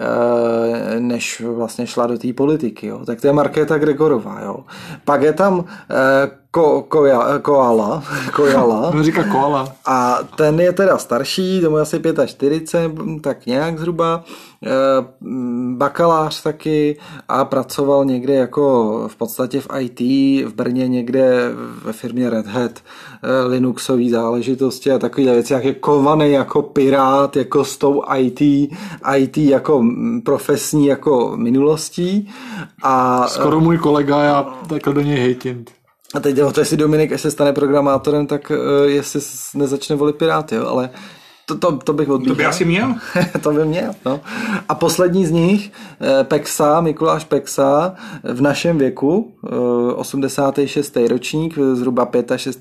[0.00, 2.86] eh, než vlastně šla do té politiky.
[2.86, 3.04] Jo.
[3.06, 4.40] Tak to je Markéta Gregorová.
[4.44, 4.56] Jo.
[5.04, 8.02] Pak je tam eh, ko, koja, koala,
[8.34, 8.90] kojala.
[8.94, 9.72] No říká koala.
[9.86, 14.24] A ten je teda starší, tomu je asi 45, tak nějak zhruba.
[14.64, 14.70] Eh,
[15.76, 20.00] Bakalář taky a pracoval někde jako v podstatě v IT,
[20.46, 21.50] v Brně někde
[21.84, 22.72] ve firmě Red Hat,
[23.22, 28.40] eh, Linuxové záležitosti a takové věci, jak je kovaný jako pirát, jako s tou IT,
[29.16, 29.84] IT jako
[30.24, 32.30] profesní jako minulostí.
[32.82, 35.64] A, Skoro můj kolega, já takhle do něj hejtím.
[36.16, 38.56] A teď jde o to, jestli Dominik se stane programátorem, tak uh,
[38.90, 39.20] jestli
[39.54, 40.90] nezačne volit Piráty, jo, ale
[41.46, 42.34] to, to, to bych odbíhal.
[42.34, 42.94] To by asi měl.
[43.42, 44.20] to by měl, no.
[44.68, 51.08] A poslední z nich, eh, Pexa, Mikuláš Pexa, v našem věku, eh, 86.
[51.08, 52.08] ročník, zhruba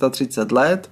[0.09, 0.89] 35 let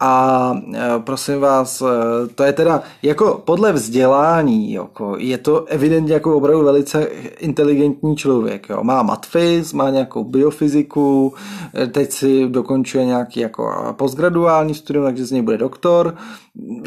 [0.00, 6.14] a eh, prosím vás, eh, to je teda jako podle vzdělání, jako, je to evidentně
[6.14, 7.02] jako opravdu velice
[7.38, 8.68] inteligentní člověk.
[8.68, 8.84] Jo.
[8.84, 11.34] Má matfiz, má nějakou biofyziku,
[11.74, 16.14] eh, teď si dokončuje nějaký jako postgraduální studium, takže z něj bude doktor.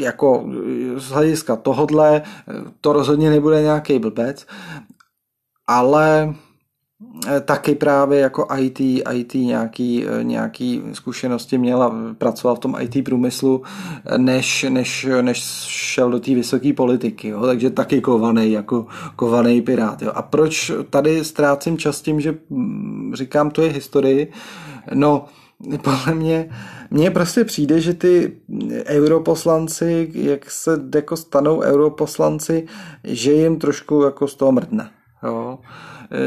[0.00, 0.44] Jako
[0.96, 2.22] z hlediska tohodle
[2.80, 4.46] to rozhodně nebude nějaký blbec,
[5.66, 6.34] ale
[7.44, 8.80] taky právě jako IT,
[9.12, 13.62] IT nějaký, eh, nějaký zkušenosti měla, pracoval v tom IT průmyslu,
[14.06, 17.46] eh, než, než, než šel do té vysoké politiky, jo?
[17.46, 20.02] takže taky kovaný, jako kovaný pirát.
[20.02, 20.12] Jo?
[20.14, 24.32] A proč tady ztrácím čas tím, že mm, říkám, to je historii,
[24.94, 25.24] no
[25.82, 26.50] podle mě,
[26.90, 28.32] mně prostě přijde, že ty
[28.84, 32.66] europoslanci, jak se jako stanou europoslanci,
[33.04, 34.90] že jim trošku jako z toho mrdne.
[35.24, 35.58] Jo?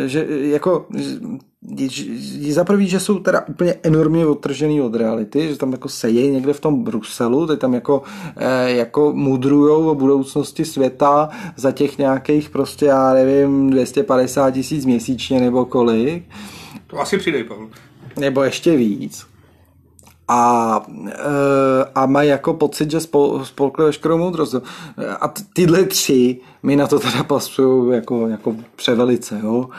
[0.06, 0.86] Že jako
[1.74, 6.32] že- za prvý, že jsou teda úplně enormně odtržený od reality, že tam jako sedějí
[6.32, 8.04] někde v tom Bruselu, teď tam jako,
[8.38, 15.40] eh, jako mudrujou o budoucnosti světa za těch nějakých prostě, já nevím, 250 tisíc měsíčně
[15.40, 16.24] nebo kolik
[16.88, 17.68] To asi přidej, Pavel.
[18.20, 19.31] nebo ještě víc.
[20.34, 24.56] A, e, a mají jako pocit, že spol, spolkli veškerou moudrost.
[25.22, 29.40] A tyhle tři mi na to teda pasují jako, jako převelice.
[29.44, 29.70] Jo?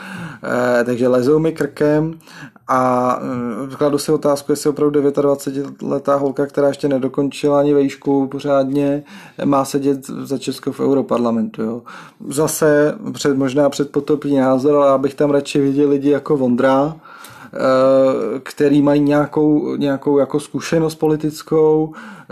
[0.79, 2.19] E, takže lezou mi krkem
[2.67, 3.19] a
[3.73, 9.03] e, kladu si otázku, jestli opravdu 29-letá holka, která ještě nedokončila ani vejšku pořádně,
[9.45, 11.61] má sedět za Česko v Europarlamentu.
[11.61, 11.81] Jo?
[12.27, 17.12] Zase před, možná předpotopí názor, ale já bych tam radši viděl lidi jako Vondra, eh,
[18.43, 22.22] který mají nějakou, nějakou jako zkušenost politickou, eh,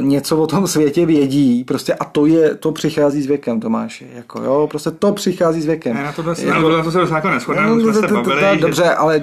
[0.00, 4.42] něco o tom světě vědí, prostě a to je, to přichází s věkem, Tomáši, jako
[4.42, 5.94] jo, prostě to přichází s věkem.
[5.96, 8.14] Ne, na to, se, Jako- na to se jako neschodneme, No, už jsme to- se
[8.14, 8.58] bavili.
[8.60, 9.22] Dobře, ale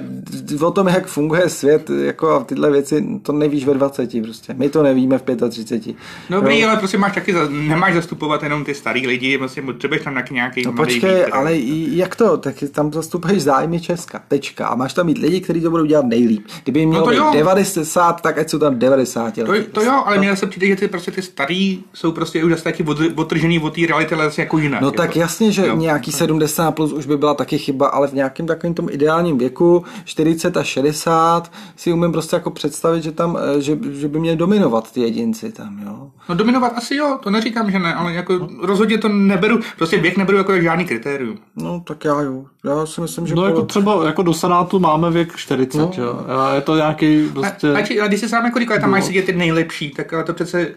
[0.62, 4.54] o tom, jak funguje svět, jako a tyhle věci, to nevíš ve 20 prostě.
[4.58, 5.96] My to nevíme v 35.
[6.30, 6.68] Dobrý, Jo.
[6.68, 10.72] ale prostě máš taky, nemáš zastupovat jenom ty starý lidi, prostě potřebuješ tam nějaký No
[10.72, 11.28] mladý počkej, vítr.
[11.32, 11.50] ale
[11.96, 12.36] jak to?
[12.36, 14.66] Tak tam zastupuješ zájmy Česka, tečka.
[14.66, 16.46] A máš tam mít lidi, kteří to budou dělat nejlíp.
[16.62, 17.30] Kdyby jim mělo to být jo.
[17.34, 20.88] 90, tak ať jsou tam 90 To, to jo, ale mně se přijde, že ty,
[20.88, 24.40] prostě ty starý jsou prostě už zase taky od- odtržený od té reality, ale zase
[24.42, 24.80] jako jinak.
[24.80, 24.96] No jako.
[24.96, 25.76] tak jasně, že Jo.
[25.76, 29.84] nějaký 70 plus už by byla taky chyba, ale v nějakém takovém tom ideálním věku
[30.04, 34.36] 40 a 60 si umím prostě jako představit, že tam, eh, že, že by měli
[34.36, 36.10] dominovat ty jedinci tam, jo.
[36.28, 40.16] No dominovat asi jo, to neříkám, že ne, ale jako rozhodně to neberu, prostě věk
[40.16, 41.38] neberu jako žádný kritérium.
[41.56, 42.44] No tak já jo.
[42.64, 45.90] Já si myslím, že No po- jako třeba jako do Senátu máme věk 40, no.
[45.96, 46.24] jo.
[46.28, 47.72] A je to nějaký prostě...
[47.72, 50.24] a, či, a když si sám jako říkal, tam máš sedět ty nejlepší, tak ale
[50.24, 50.74] to přece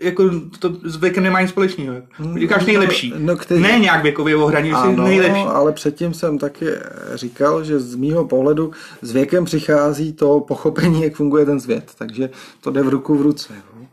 [0.00, 1.94] jako to s věkem nemá nic společného.
[2.38, 3.14] Říkáš nejlepší.
[3.18, 5.42] no, který- Ne nějak věkově ohraní, jsi Ano, nejlepší.
[5.42, 6.66] ale předtím jsem taky
[7.14, 8.70] říkal, že z mýho pohledu
[9.02, 11.90] s věkem přichází to pochopení, jak funguje ten svět.
[11.98, 13.52] Takže to jde v ruku v ruce.
[13.54, 13.86] Jo.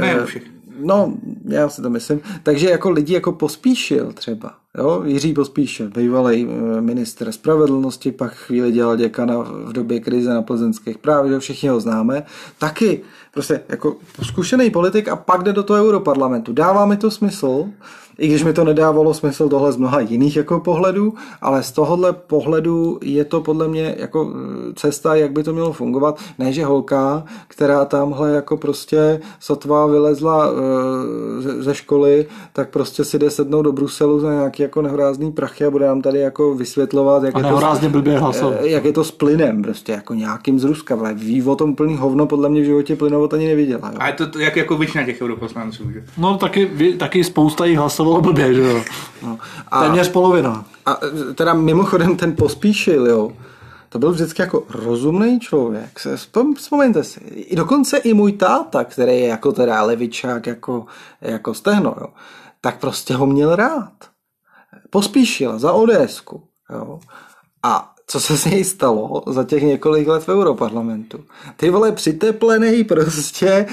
[0.00, 0.42] Ne všech.
[0.80, 1.12] No,
[1.48, 2.20] já si to myslím.
[2.42, 5.02] Takže jako lidi jako Pospíšil třeba, jo?
[5.04, 10.98] Jiří Pospíšil, bývalý eh, minister spravedlnosti, pak chvíli dělal děkana v době krize na plzeňských
[10.98, 12.22] právě, že všichni ho známe,
[12.58, 13.00] taky
[13.34, 16.52] prostě jako zkušený politik a pak jde do toho europarlamentu.
[16.52, 17.66] Dává mi to smysl,
[18.18, 22.12] i když mi to nedávalo smysl tohle z mnoha jiných jako pohledů, ale z tohohle
[22.12, 26.18] pohledu je to podle mě jako eh, cesta, jak by to mělo fungovat.
[26.38, 33.18] Ne, že holka, která tamhle jako prostě sotva vylezla eh, ze školy, tak prostě si
[33.18, 37.22] jde sednout do Bruselu za nějaký jako nehorázný prachy a bude nám tady jako vysvětlovat,
[37.24, 37.44] jak A je
[37.80, 38.54] to, blbě hlasovat.
[38.60, 41.74] eh, jak je to s plynem, prostě jako nějakým z Ruska, ale ví o tom
[41.76, 43.90] plný hovno, podle mě v životě plynovod ani neviděla.
[43.92, 43.96] Jo.
[44.00, 45.90] A je to t- jak, jako většina těch europoslanců.
[45.92, 46.04] Že?
[46.18, 48.80] No taky, taky spousta jich hlasovalo blbě, že jo.
[49.22, 49.38] No.
[49.68, 49.82] A...
[49.84, 50.64] Téměř polovina.
[50.86, 50.98] A
[51.30, 53.32] e, teda mimochodem ten pospíšil, jo,
[53.88, 55.98] to byl vždycky jako rozumný člověk.
[56.00, 56.16] Se-
[56.56, 57.20] Vzpomeňte si.
[57.20, 60.86] I dokonce i můj táta, který je jako teda levičák, jako,
[61.20, 62.06] jako stehno, jo,
[62.60, 63.92] tak prostě ho měl rád.
[64.96, 66.98] Pospíšil za ODSku, jo.
[67.62, 71.18] A co se s něj stalo za těch několik let v Europarlamentu.
[71.56, 73.66] Ty vole přiteplený prostě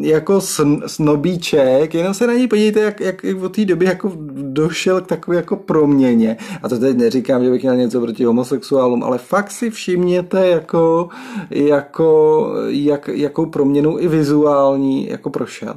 [0.00, 4.12] jako sn, snobíček, jenom se na něj podívejte, jak, jak, jak od té doby jako
[4.42, 6.36] došel k takové jako proměně.
[6.62, 11.08] A to teď neříkám, že bych měl něco proti homosexuálům, ale fakt si všimněte jako,
[11.50, 15.74] jako jak, jakou proměnu i vizuální jako prošel.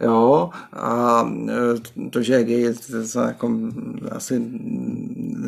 [0.00, 2.74] Jo, a e, to, že je gay, je
[3.12, 3.50] to jako
[4.12, 4.42] asi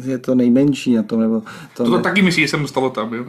[0.05, 1.41] je to nejmenší na tom, nebo
[1.77, 2.03] to, to, to ne...
[2.03, 3.25] taky myslí, že se mu stalo tam, jo?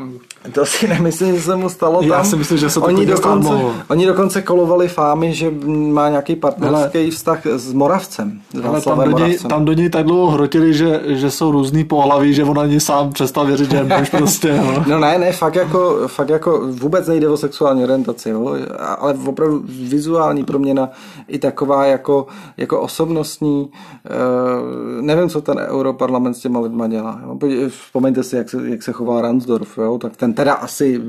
[0.51, 2.09] To si nemyslím, že se mu stalo tam.
[2.09, 3.49] Já si myslím, že se to oni dokonce,
[3.87, 8.41] oni dokonce kolovali fámy, že má nějaký partnerský ale, vztah s Moravcem.
[8.53, 11.83] S ale tam do, něj, tam do něj tak dlouho hrotili, že, že jsou různý
[11.83, 14.57] pohlaví, že on ani sám přestal věřit, že je muž prostě.
[14.57, 14.83] No.
[14.87, 18.57] no ne, ne, fakt jako, fakt jako vůbec nejde o sexuální orientaci, jo?
[18.99, 20.89] ale opravdu vizuální proměna
[21.27, 27.21] i taková jako, jako osobnostní, uh, nevím, co ten europarlament s těma lidma dělá.
[27.23, 27.39] Jo?
[27.69, 29.97] Vzpomeňte si, jak se, jak se chová Ransdorf, jo?
[29.97, 31.01] tak ten teda asi,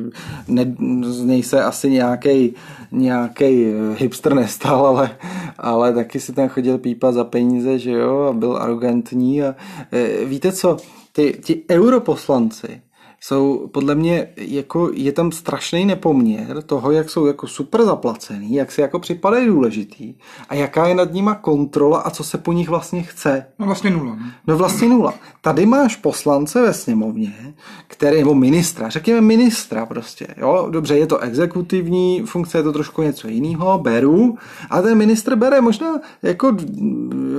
[0.49, 2.55] ne, z něj se asi nějaký
[2.93, 5.11] nějaký hipster nestal, ale,
[5.59, 9.55] ale taky si tam chodil pípa za peníze, že jo, a byl arrogantní a
[9.93, 10.77] e, víte co,
[11.13, 12.81] ty, ti europoslanci,
[13.20, 18.72] jsou podle mě, jako je tam strašný nepoměr toho, jak jsou jako super zaplacený, jak
[18.72, 20.14] si jako připadají důležitý
[20.48, 23.46] a jaká je nad nima kontrola a co se po nich vlastně chce.
[23.59, 24.14] No vlastně nula.
[24.14, 24.35] Ne?
[24.46, 25.14] No vlastně nula.
[25.40, 27.54] Tady máš poslance ve sněmovně,
[27.87, 33.02] který, nebo ministra, řekněme ministra prostě, jo, dobře, je to exekutivní funkce, je to trošku
[33.02, 34.38] něco jiného, beru,
[34.70, 35.87] a ten ministr bere možná
[36.22, 36.56] jako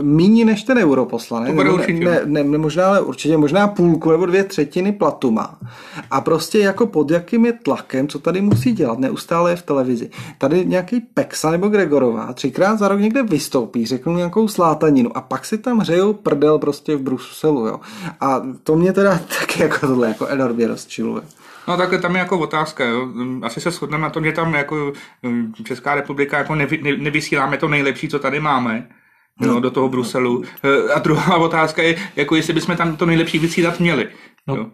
[0.02, 1.74] méně než ten europoslanec.
[1.74, 2.06] Určitě.
[2.06, 5.60] Ne, ne, ne, možná, ale určitě možná půlku nebo dvě třetiny platu má.
[6.12, 10.10] A prostě jako pod jakým je tlakem, co tady musí dělat, neustále je v televizi.
[10.38, 15.46] Tady nějaký Pexa nebo Gregorová třikrát za rok někde vystoupí, řeknu nějakou slátaninu a pak
[15.46, 17.80] si tam hřejou prdel prostě v Bruselu, jo.
[18.20, 21.24] A to mě teda taky jako tohle jako enormně rozčiluje.
[21.68, 23.08] No takhle tam je jako otázka, jo.
[23.42, 24.94] Asi se shodneme na tom, že tam jako
[25.26, 28.88] hm, Česká republika jako nevy, ne, nevysíláme to nejlepší, co tady máme.
[29.48, 30.44] No, do toho Bruselu.
[30.96, 34.08] A druhá otázka je, jako jestli bychom tam to nejlepší vysílat měli.
[34.48, 34.68] No,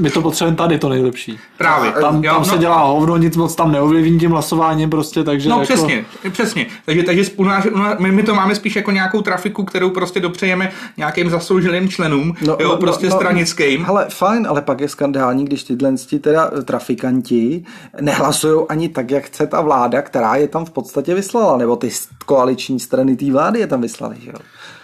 [0.00, 1.38] my to potřebujeme tady, to nejlepší.
[1.58, 1.92] Právě.
[1.92, 5.48] Tam, jo, tam se no, dělá hovno, nic moc tam neovlivní tím hlasováním prostě, takže...
[5.48, 5.64] No jako...
[5.64, 6.66] přesně, přesně.
[6.84, 9.90] Takže, takže u nás, u nás, my, my, to máme spíš jako nějakou trafiku, kterou
[9.90, 13.86] prostě dopřejeme nějakým zasloužilým členům, no, jo, no, prostě no, stranickým.
[13.86, 17.64] Ale fajn, ale pak je skandální, když tyhle teda trafikanti
[18.00, 21.90] nehlasují ani tak, jak chce ta vláda, která je tam v podstatě vyslala, nebo ty
[22.26, 23.80] koaliční strany té vlády je tam
[24.12, 24.38] vyslali, že jo?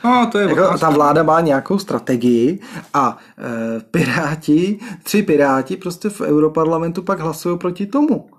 [0.05, 2.61] No, to je jako, ta vláda má nějakou strategii
[2.95, 8.31] a e, piráti, tři piráti prostě v europarlamentu pak hlasují proti tomu.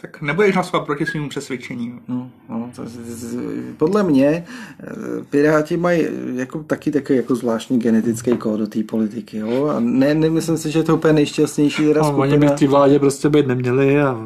[0.00, 2.00] Tak nebudeš hlasovat proti svým přesvědčení.
[2.08, 2.82] No, no, to,
[3.76, 4.44] podle mě e,
[5.30, 9.38] Piráti mají jako, taky takový jako zvláštní genetický kód do té politiky.
[9.38, 9.66] Jo?
[9.66, 12.68] A ne, nemyslím si, že je to úplně nejšťastnější teda no, Oni by v té
[12.68, 14.16] vládě prostě být neměli a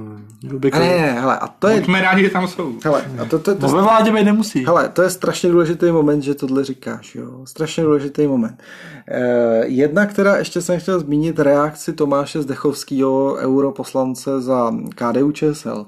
[0.42, 1.80] Ne, ne, hele, a to je...
[1.80, 2.74] Buďme rádi, že tam jsou.
[2.84, 4.66] Hele, a to, to, to, to, ve vládě být nemusí.
[4.66, 7.46] Hele, to je strašně důležitý moment, že tohle říkáš, jo.
[7.46, 8.62] Strašně důležitý moment.
[9.08, 15.86] Eh, jedna, která ještě jsem chtěl zmínit, reakci Tomáše Zdechovského, europoslance za KDU ČSL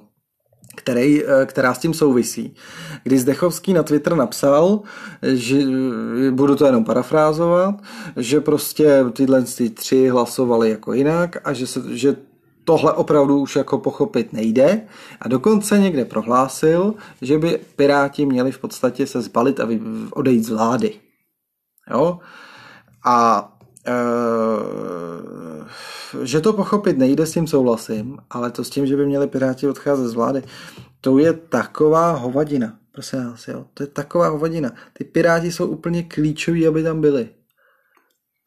[0.75, 2.55] který, eh, která s tím souvisí.
[3.05, 4.81] Kdy Zdechovský na Twitter napsal,
[5.23, 5.57] že
[6.31, 7.75] budu to jenom parafrázovat,
[8.17, 12.17] že prostě tyhle ty tři hlasovali jako jinak a že, se, že
[12.65, 14.87] tohle opravdu už jako pochopit nejde
[15.21, 19.69] a dokonce někde prohlásil, že by Piráti měli v podstatě se zbalit a
[20.11, 20.95] odejít z vlády.
[21.91, 22.19] Jo?
[23.05, 23.49] A
[23.87, 23.95] e,
[26.25, 29.69] že to pochopit nejde, s tím souhlasím, ale to s tím, že by měli Piráti
[29.69, 30.43] odcházet z vlády,
[31.01, 32.79] to je taková hovadina.
[32.93, 33.65] Prosím vás, jo.
[33.75, 34.71] To je taková hovadina.
[34.93, 37.29] Ty Piráti jsou úplně klíčoví, aby tam byli.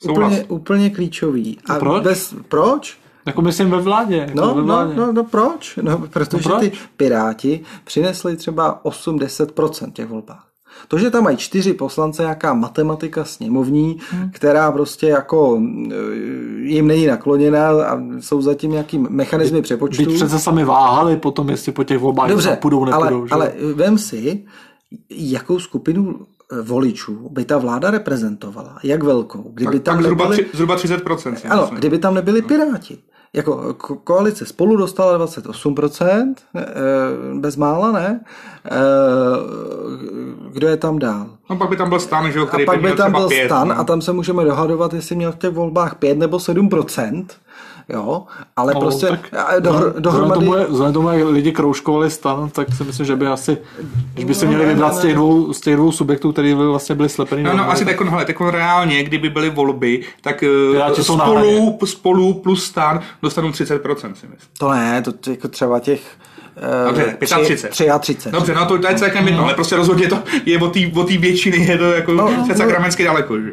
[0.04, 1.60] Úplně, úplně klíčoví.
[1.69, 2.04] A, a proč?
[2.04, 3.04] Bez, proč?
[3.25, 4.15] Jako myslím ve vládě.
[4.15, 4.95] Jako no, ve no, vládě.
[4.95, 5.79] No, no, no, proč?
[5.81, 6.59] No, protože no proč?
[6.59, 10.47] ty Piráti přinesli třeba 80% těch volbách.
[10.88, 14.31] To, že tam mají čtyři poslance, jaká matematika sněmovní, hmm.
[14.33, 15.61] která prostě jako
[15.91, 15.95] eh,
[16.61, 20.05] jim není nakloněná a jsou zatím nějaký mechanizmy přepočtu.
[20.05, 23.27] Byť přece sami váhali potom, jestli po těch volbách Dobře, půjdou, nepůjdou.
[23.31, 23.61] Ale, že?
[23.61, 24.45] ale vem si,
[25.09, 26.19] jakou skupinu
[26.51, 29.51] eh, voličů by ta vláda reprezentovala, jak velkou.
[29.53, 31.35] Kdyby tak, tam tak zhruba, nebyli, zhruba 30%.
[31.49, 32.97] Ano, kdyby tam nebyli Piráti
[33.33, 36.63] jako koalice spolu dostala 28%, eh,
[37.33, 38.19] bez mála, ne?
[38.65, 38.71] Eh,
[40.51, 41.27] kdo je tam dál?
[41.49, 43.27] No pak by tam byl stan, že jo, který a pak by, by tam byl
[43.27, 43.79] pět, stan no.
[43.79, 47.25] a tam se můžeme dohadovat, jestli měl v těch volbách 5 nebo 7%.
[47.89, 48.23] Jo,
[48.57, 50.33] ale No, prostě tak a do, Vzhledem dohromady...
[50.39, 53.57] tomu, je- vzhledem tomu, jak lidi kroužkovali stan, tak si myslím, že by asi,
[54.13, 55.15] když by se No, měli ne, vybrat z těch ne.
[55.15, 57.43] dvou, z těch dvou subjektů, který by vlastně byli slepený.
[57.43, 61.03] No, no, dohromady, asi tak- tak, hele, tak reálně, kdyby byly volby, tak eh, Piráti
[61.03, 64.29] spolu, spolu plus stan dostanou 30%, si myslím.
[64.57, 66.01] To ne, to, jako třeba těch...
[66.57, 67.99] eh, Dobře, tři- 35.
[67.99, 68.31] 33.
[68.31, 70.59] Dobře, no to, to je celkem jedno, ale prostě rozhodně to je
[70.95, 72.55] od té většiny, je to jako No, no, no.
[72.55, 73.51] sakramensky daleko, že?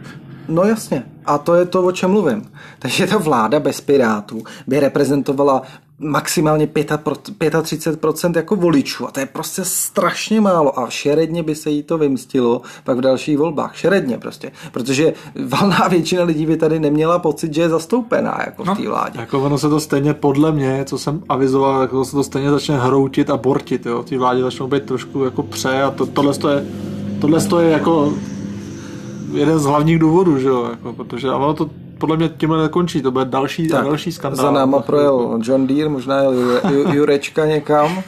[0.48, 1.04] No jasně.
[1.24, 2.50] A to je to, o čem mluvím.
[2.78, 5.62] Takže ta vláda bez Pirátů by reprezentovala
[5.98, 9.08] maximálně 35% 35% jako voličů.
[9.08, 10.78] A to je prostě strašně málo.
[10.80, 13.76] A šeredně by se jí to vymstilo pak v dalších volbách.
[13.76, 14.52] Šeredně prostě.
[14.72, 15.12] Protože
[15.48, 19.20] valná většina lidí by tady neměla pocit, že je zastoupená jako v No, té vládě.
[19.20, 22.78] Jako ono se to stejně podle mě, co jsem avizoval, jako se to stejně začne
[22.78, 24.02] hroutit a bortit, jo.
[24.02, 26.66] Ty vládě začnou být trošku jako pře a to, tohle to je,
[27.20, 28.12] tohle to je jako
[29.32, 31.70] jeden z hlavních důvodů, že jo, jako, protože a ono to
[32.02, 34.46] podle mě tímhle nekončí, to bude další a další skandál.
[34.46, 36.22] Za náma projel John Deere, možná
[36.92, 38.02] Jurečka někam.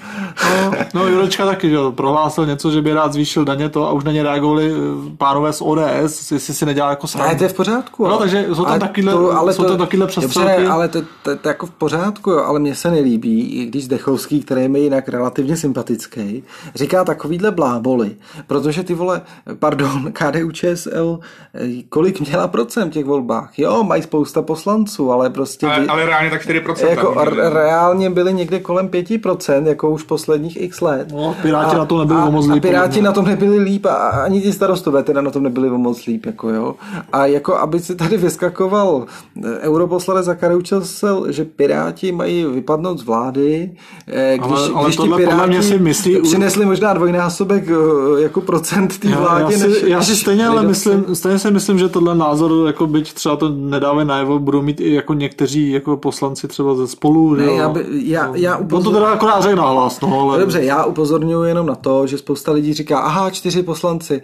[0.44, 3.92] No, no Jurečka taky, že jo, prohlásil něco, že by rád zvýšil daně to a
[3.92, 7.32] už na ně reagovali eh, pánové z ODS, jestli si nedělá jako srandu.
[7.32, 8.04] Ne, to je v pořádku.
[8.04, 10.50] No, ale- takže jsou tam ale takovýhle- jsou tam takovýhle přestřelky.
[10.52, 13.84] Dobře, ale to, to, to, jako v pořádku, jo, ale mně se nelíbí, i když
[13.84, 16.42] Zdechovský, který je mi jinak relativně sympatický,
[16.74, 18.16] říká takovýhle bláboli,
[18.46, 19.20] protože ty vole,
[19.58, 21.18] pardon, KDU ČSL,
[21.54, 23.58] eh, kolik měla procent v těch volbách?
[23.58, 25.66] Jo, mají spousta poslanců, ale prostě...
[25.66, 26.88] Ale, ale reálně tak 4%.
[26.88, 31.08] jako r- reálně byli někde kolem 5%, jako už posledních x let.
[31.12, 33.06] No, Piráti na tom nebyli a, moc a líp, Piráti podle mě.
[33.08, 36.26] na tom nebyli líp a ani ti starostové teda na tom nebyli o moc líp,
[36.26, 36.74] jako jo.
[37.12, 39.04] A jako aby si tady vyskakoval
[39.44, 40.82] eh, europoslanec za Kareučel,
[41.28, 43.70] že Piráti mají vypadnout z vlády,
[44.08, 48.40] eh, když, Ale- ale když ti Piráti mě si myslí- přinesli možná dvojnásobek eh, jako
[48.40, 49.52] procent té Já, vládě.
[49.54, 52.66] já, si, než- já si než stejně ale myslím, stejně si myslím, že tohle názor,
[52.66, 56.86] jako byť třeba to nedávají najevo, budou mít i jako někteří jako poslanci třeba ze
[56.86, 57.34] spolu.
[57.34, 57.56] Ne, že jo.
[57.56, 60.40] já by- já- já On to upozor- teda akorát řekl nahlas, no, ale...
[60.40, 64.22] Dobře, já upozorňuji jenom na to, že spousta lidí říká, aha, čtyři poslanci,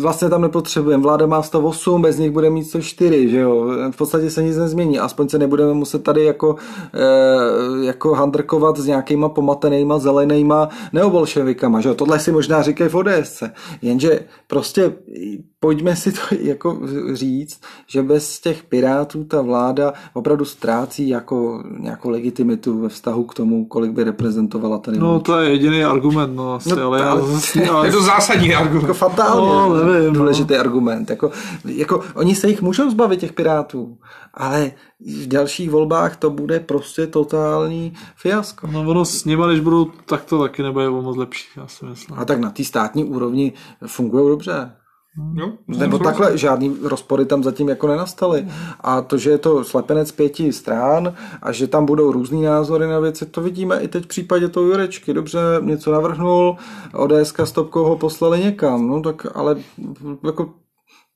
[0.00, 4.30] vlastně tam nepotřebujeme, vláda má 108, bez nich bude mít 104, že jo, v podstatě
[4.30, 6.56] se nic nezmění, aspoň se nebudeme muset tady jako,
[6.94, 12.94] eh, jako handrkovat s nějakýma pomatenýma, zelenýma neobolševikama, že jo, tohle si možná říkají v
[12.94, 14.92] ODSce, jenže prostě
[15.60, 16.78] pojďme si to jako
[17.12, 23.34] říct, že bez těch pirátů ta vláda opravdu ztrácí jako nějakou legitimitu ve vztahu k
[23.34, 27.10] tomu, kolik by reprezentovala tady No to je jediný argument, no asi, No, ale, já
[27.10, 28.82] ale- zase, ale Je to zásadní argument.
[28.82, 30.18] jako fatálně No, nevím, no.
[30.18, 31.10] důležitý argument.
[31.10, 31.30] Jako,
[31.64, 33.96] jako, oni se jich můžou zbavit, těch pirátů,
[34.34, 38.66] ale v dalších volbách to bude prostě totální fiasko.
[38.66, 42.18] no, ono s nima, když budou, tak to taky nebude moc lepší, já si myslím.
[42.18, 43.52] A tak na té státní úrovni
[43.86, 44.72] fungují dobře.
[45.34, 45.52] Jo?
[45.68, 48.48] Nebo takhle, žádný rozpory tam zatím jako nenastaly.
[48.80, 53.00] A to, že je to slepenec pěti strán a že tam budou různý názory na
[53.00, 55.14] věci, to vidíme i teď v případě toho Jurečky.
[55.14, 56.56] Dobře, něco navrhnul,
[56.94, 59.56] ODS s Topkou ho poslali někam, no tak ale
[60.24, 60.54] jako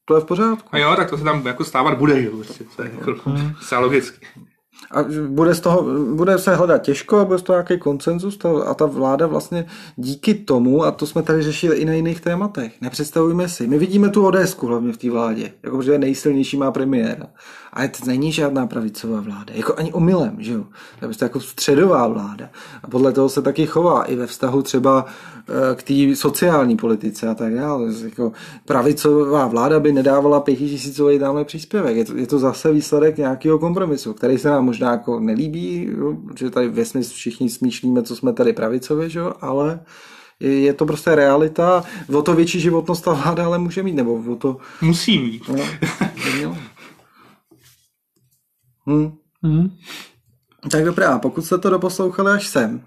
[0.04, 0.68] to je v pořádku.
[0.72, 3.14] A jo, tak to se tam jako stávat bude, jo, prostě, to je jako
[3.60, 4.26] zcela logicky.
[4.90, 5.82] A bude, z toho,
[6.14, 9.66] bude se hledat těžko a bude z toho nějaký koncenzus a ta vláda vlastně
[9.96, 14.08] díky tomu, a to jsme tady řešili i na jiných tématech, nepředstavujme si, my vidíme
[14.08, 17.26] tu ODS hlavně v té vládě, jako že je nejsilnější má premiéra.
[17.76, 20.60] Ale to není žádná pravicová vláda, jako ani omylem, že jo.
[20.98, 22.48] To je prostě jako středová vláda.
[22.82, 25.04] A podle toho se taky chová i ve vztahu třeba
[25.48, 27.88] eh, k té sociální politice a tak dále.
[28.04, 28.32] Jako
[28.64, 31.96] pravicová vláda by nedávala pětitisícový tamhle příspěvek.
[31.96, 36.16] Je to, je to zase výsledek nějakého kompromisu, který se nám možná jako nelíbí, jo,
[36.38, 39.80] že tady ve smyslu všichni smýšlíme, co jsme tady pravicově, že jo, ale
[40.40, 41.84] je, je to prostě realita.
[42.14, 44.56] O to větší životnost ta vláda ale může mít, nebo o to...
[44.82, 45.48] Musí mít.
[45.48, 45.64] No,
[48.86, 49.10] by měla.
[49.10, 49.12] Hm.
[49.42, 49.70] Hmm.
[50.70, 52.80] Tak dobrá, pokud jste to doposlouchali až sem,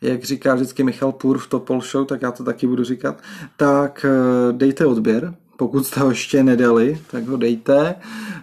[0.00, 3.22] jak říká vždycky Michal Půr v Topol Show, tak já to taky budu říkat,
[3.56, 7.94] tak eh, dejte odběr, pokud jste ho ještě nedali, tak ho dejte,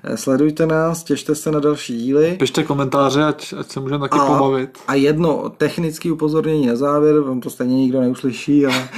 [0.07, 2.35] Eh, sledujte nás, těšte se na další díly.
[2.39, 4.77] Pište komentáře, ať, ať se můžeme taky pobavit.
[4.87, 8.75] a jedno technické upozornění na závěr, on to stejně nikdo neuslyší, ale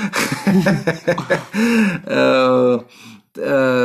[2.07, 2.79] eh,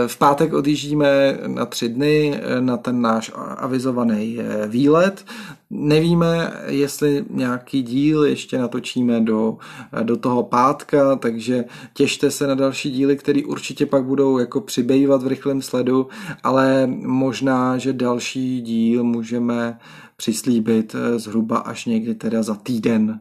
[0.07, 5.25] v pátek odjíždíme na tři dny eh, na ten náš avizovaný eh, výlet.
[5.71, 9.59] Nevíme, jestli nějaký díl ještě natočíme do,
[9.93, 14.61] eh, do toho pátka, takže těšte se na další díly, které určitě pak budou jako
[14.61, 16.09] přibývat v rychlém sledu,
[16.43, 19.79] ale možná, že další díl můžeme
[20.17, 23.21] přislíbit eh, zhruba až někdy teda za týden.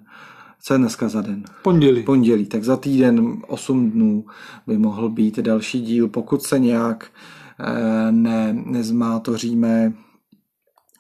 [0.64, 1.44] Co je dneska za den?
[1.64, 2.04] Pondělí.
[2.04, 4.26] pondělí, tak za týden 8 dnů
[4.68, 7.12] by mohl být další díl, pokud se nějak
[7.60, 9.94] eh, ne, nezmátoříme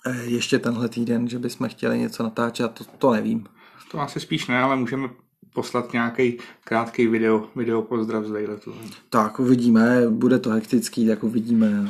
[0.06, 3.46] Eh, ještě tenhle týden, že bychom chtěli něco natáčet, to, to nevím.
[3.92, 5.10] To asi spíš ne, ale můžeme
[5.54, 8.74] poslat nějaký krátký video, video pozdrav z vejletu.
[9.10, 11.88] Tak uvidíme, bude to hektický, tak uvidíme.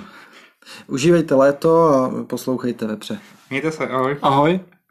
[0.88, 3.19] Užívejte léto a poslouchejte vepře.
[3.49, 4.17] Mějte se, ahoj.
[4.22, 4.59] Ahoj.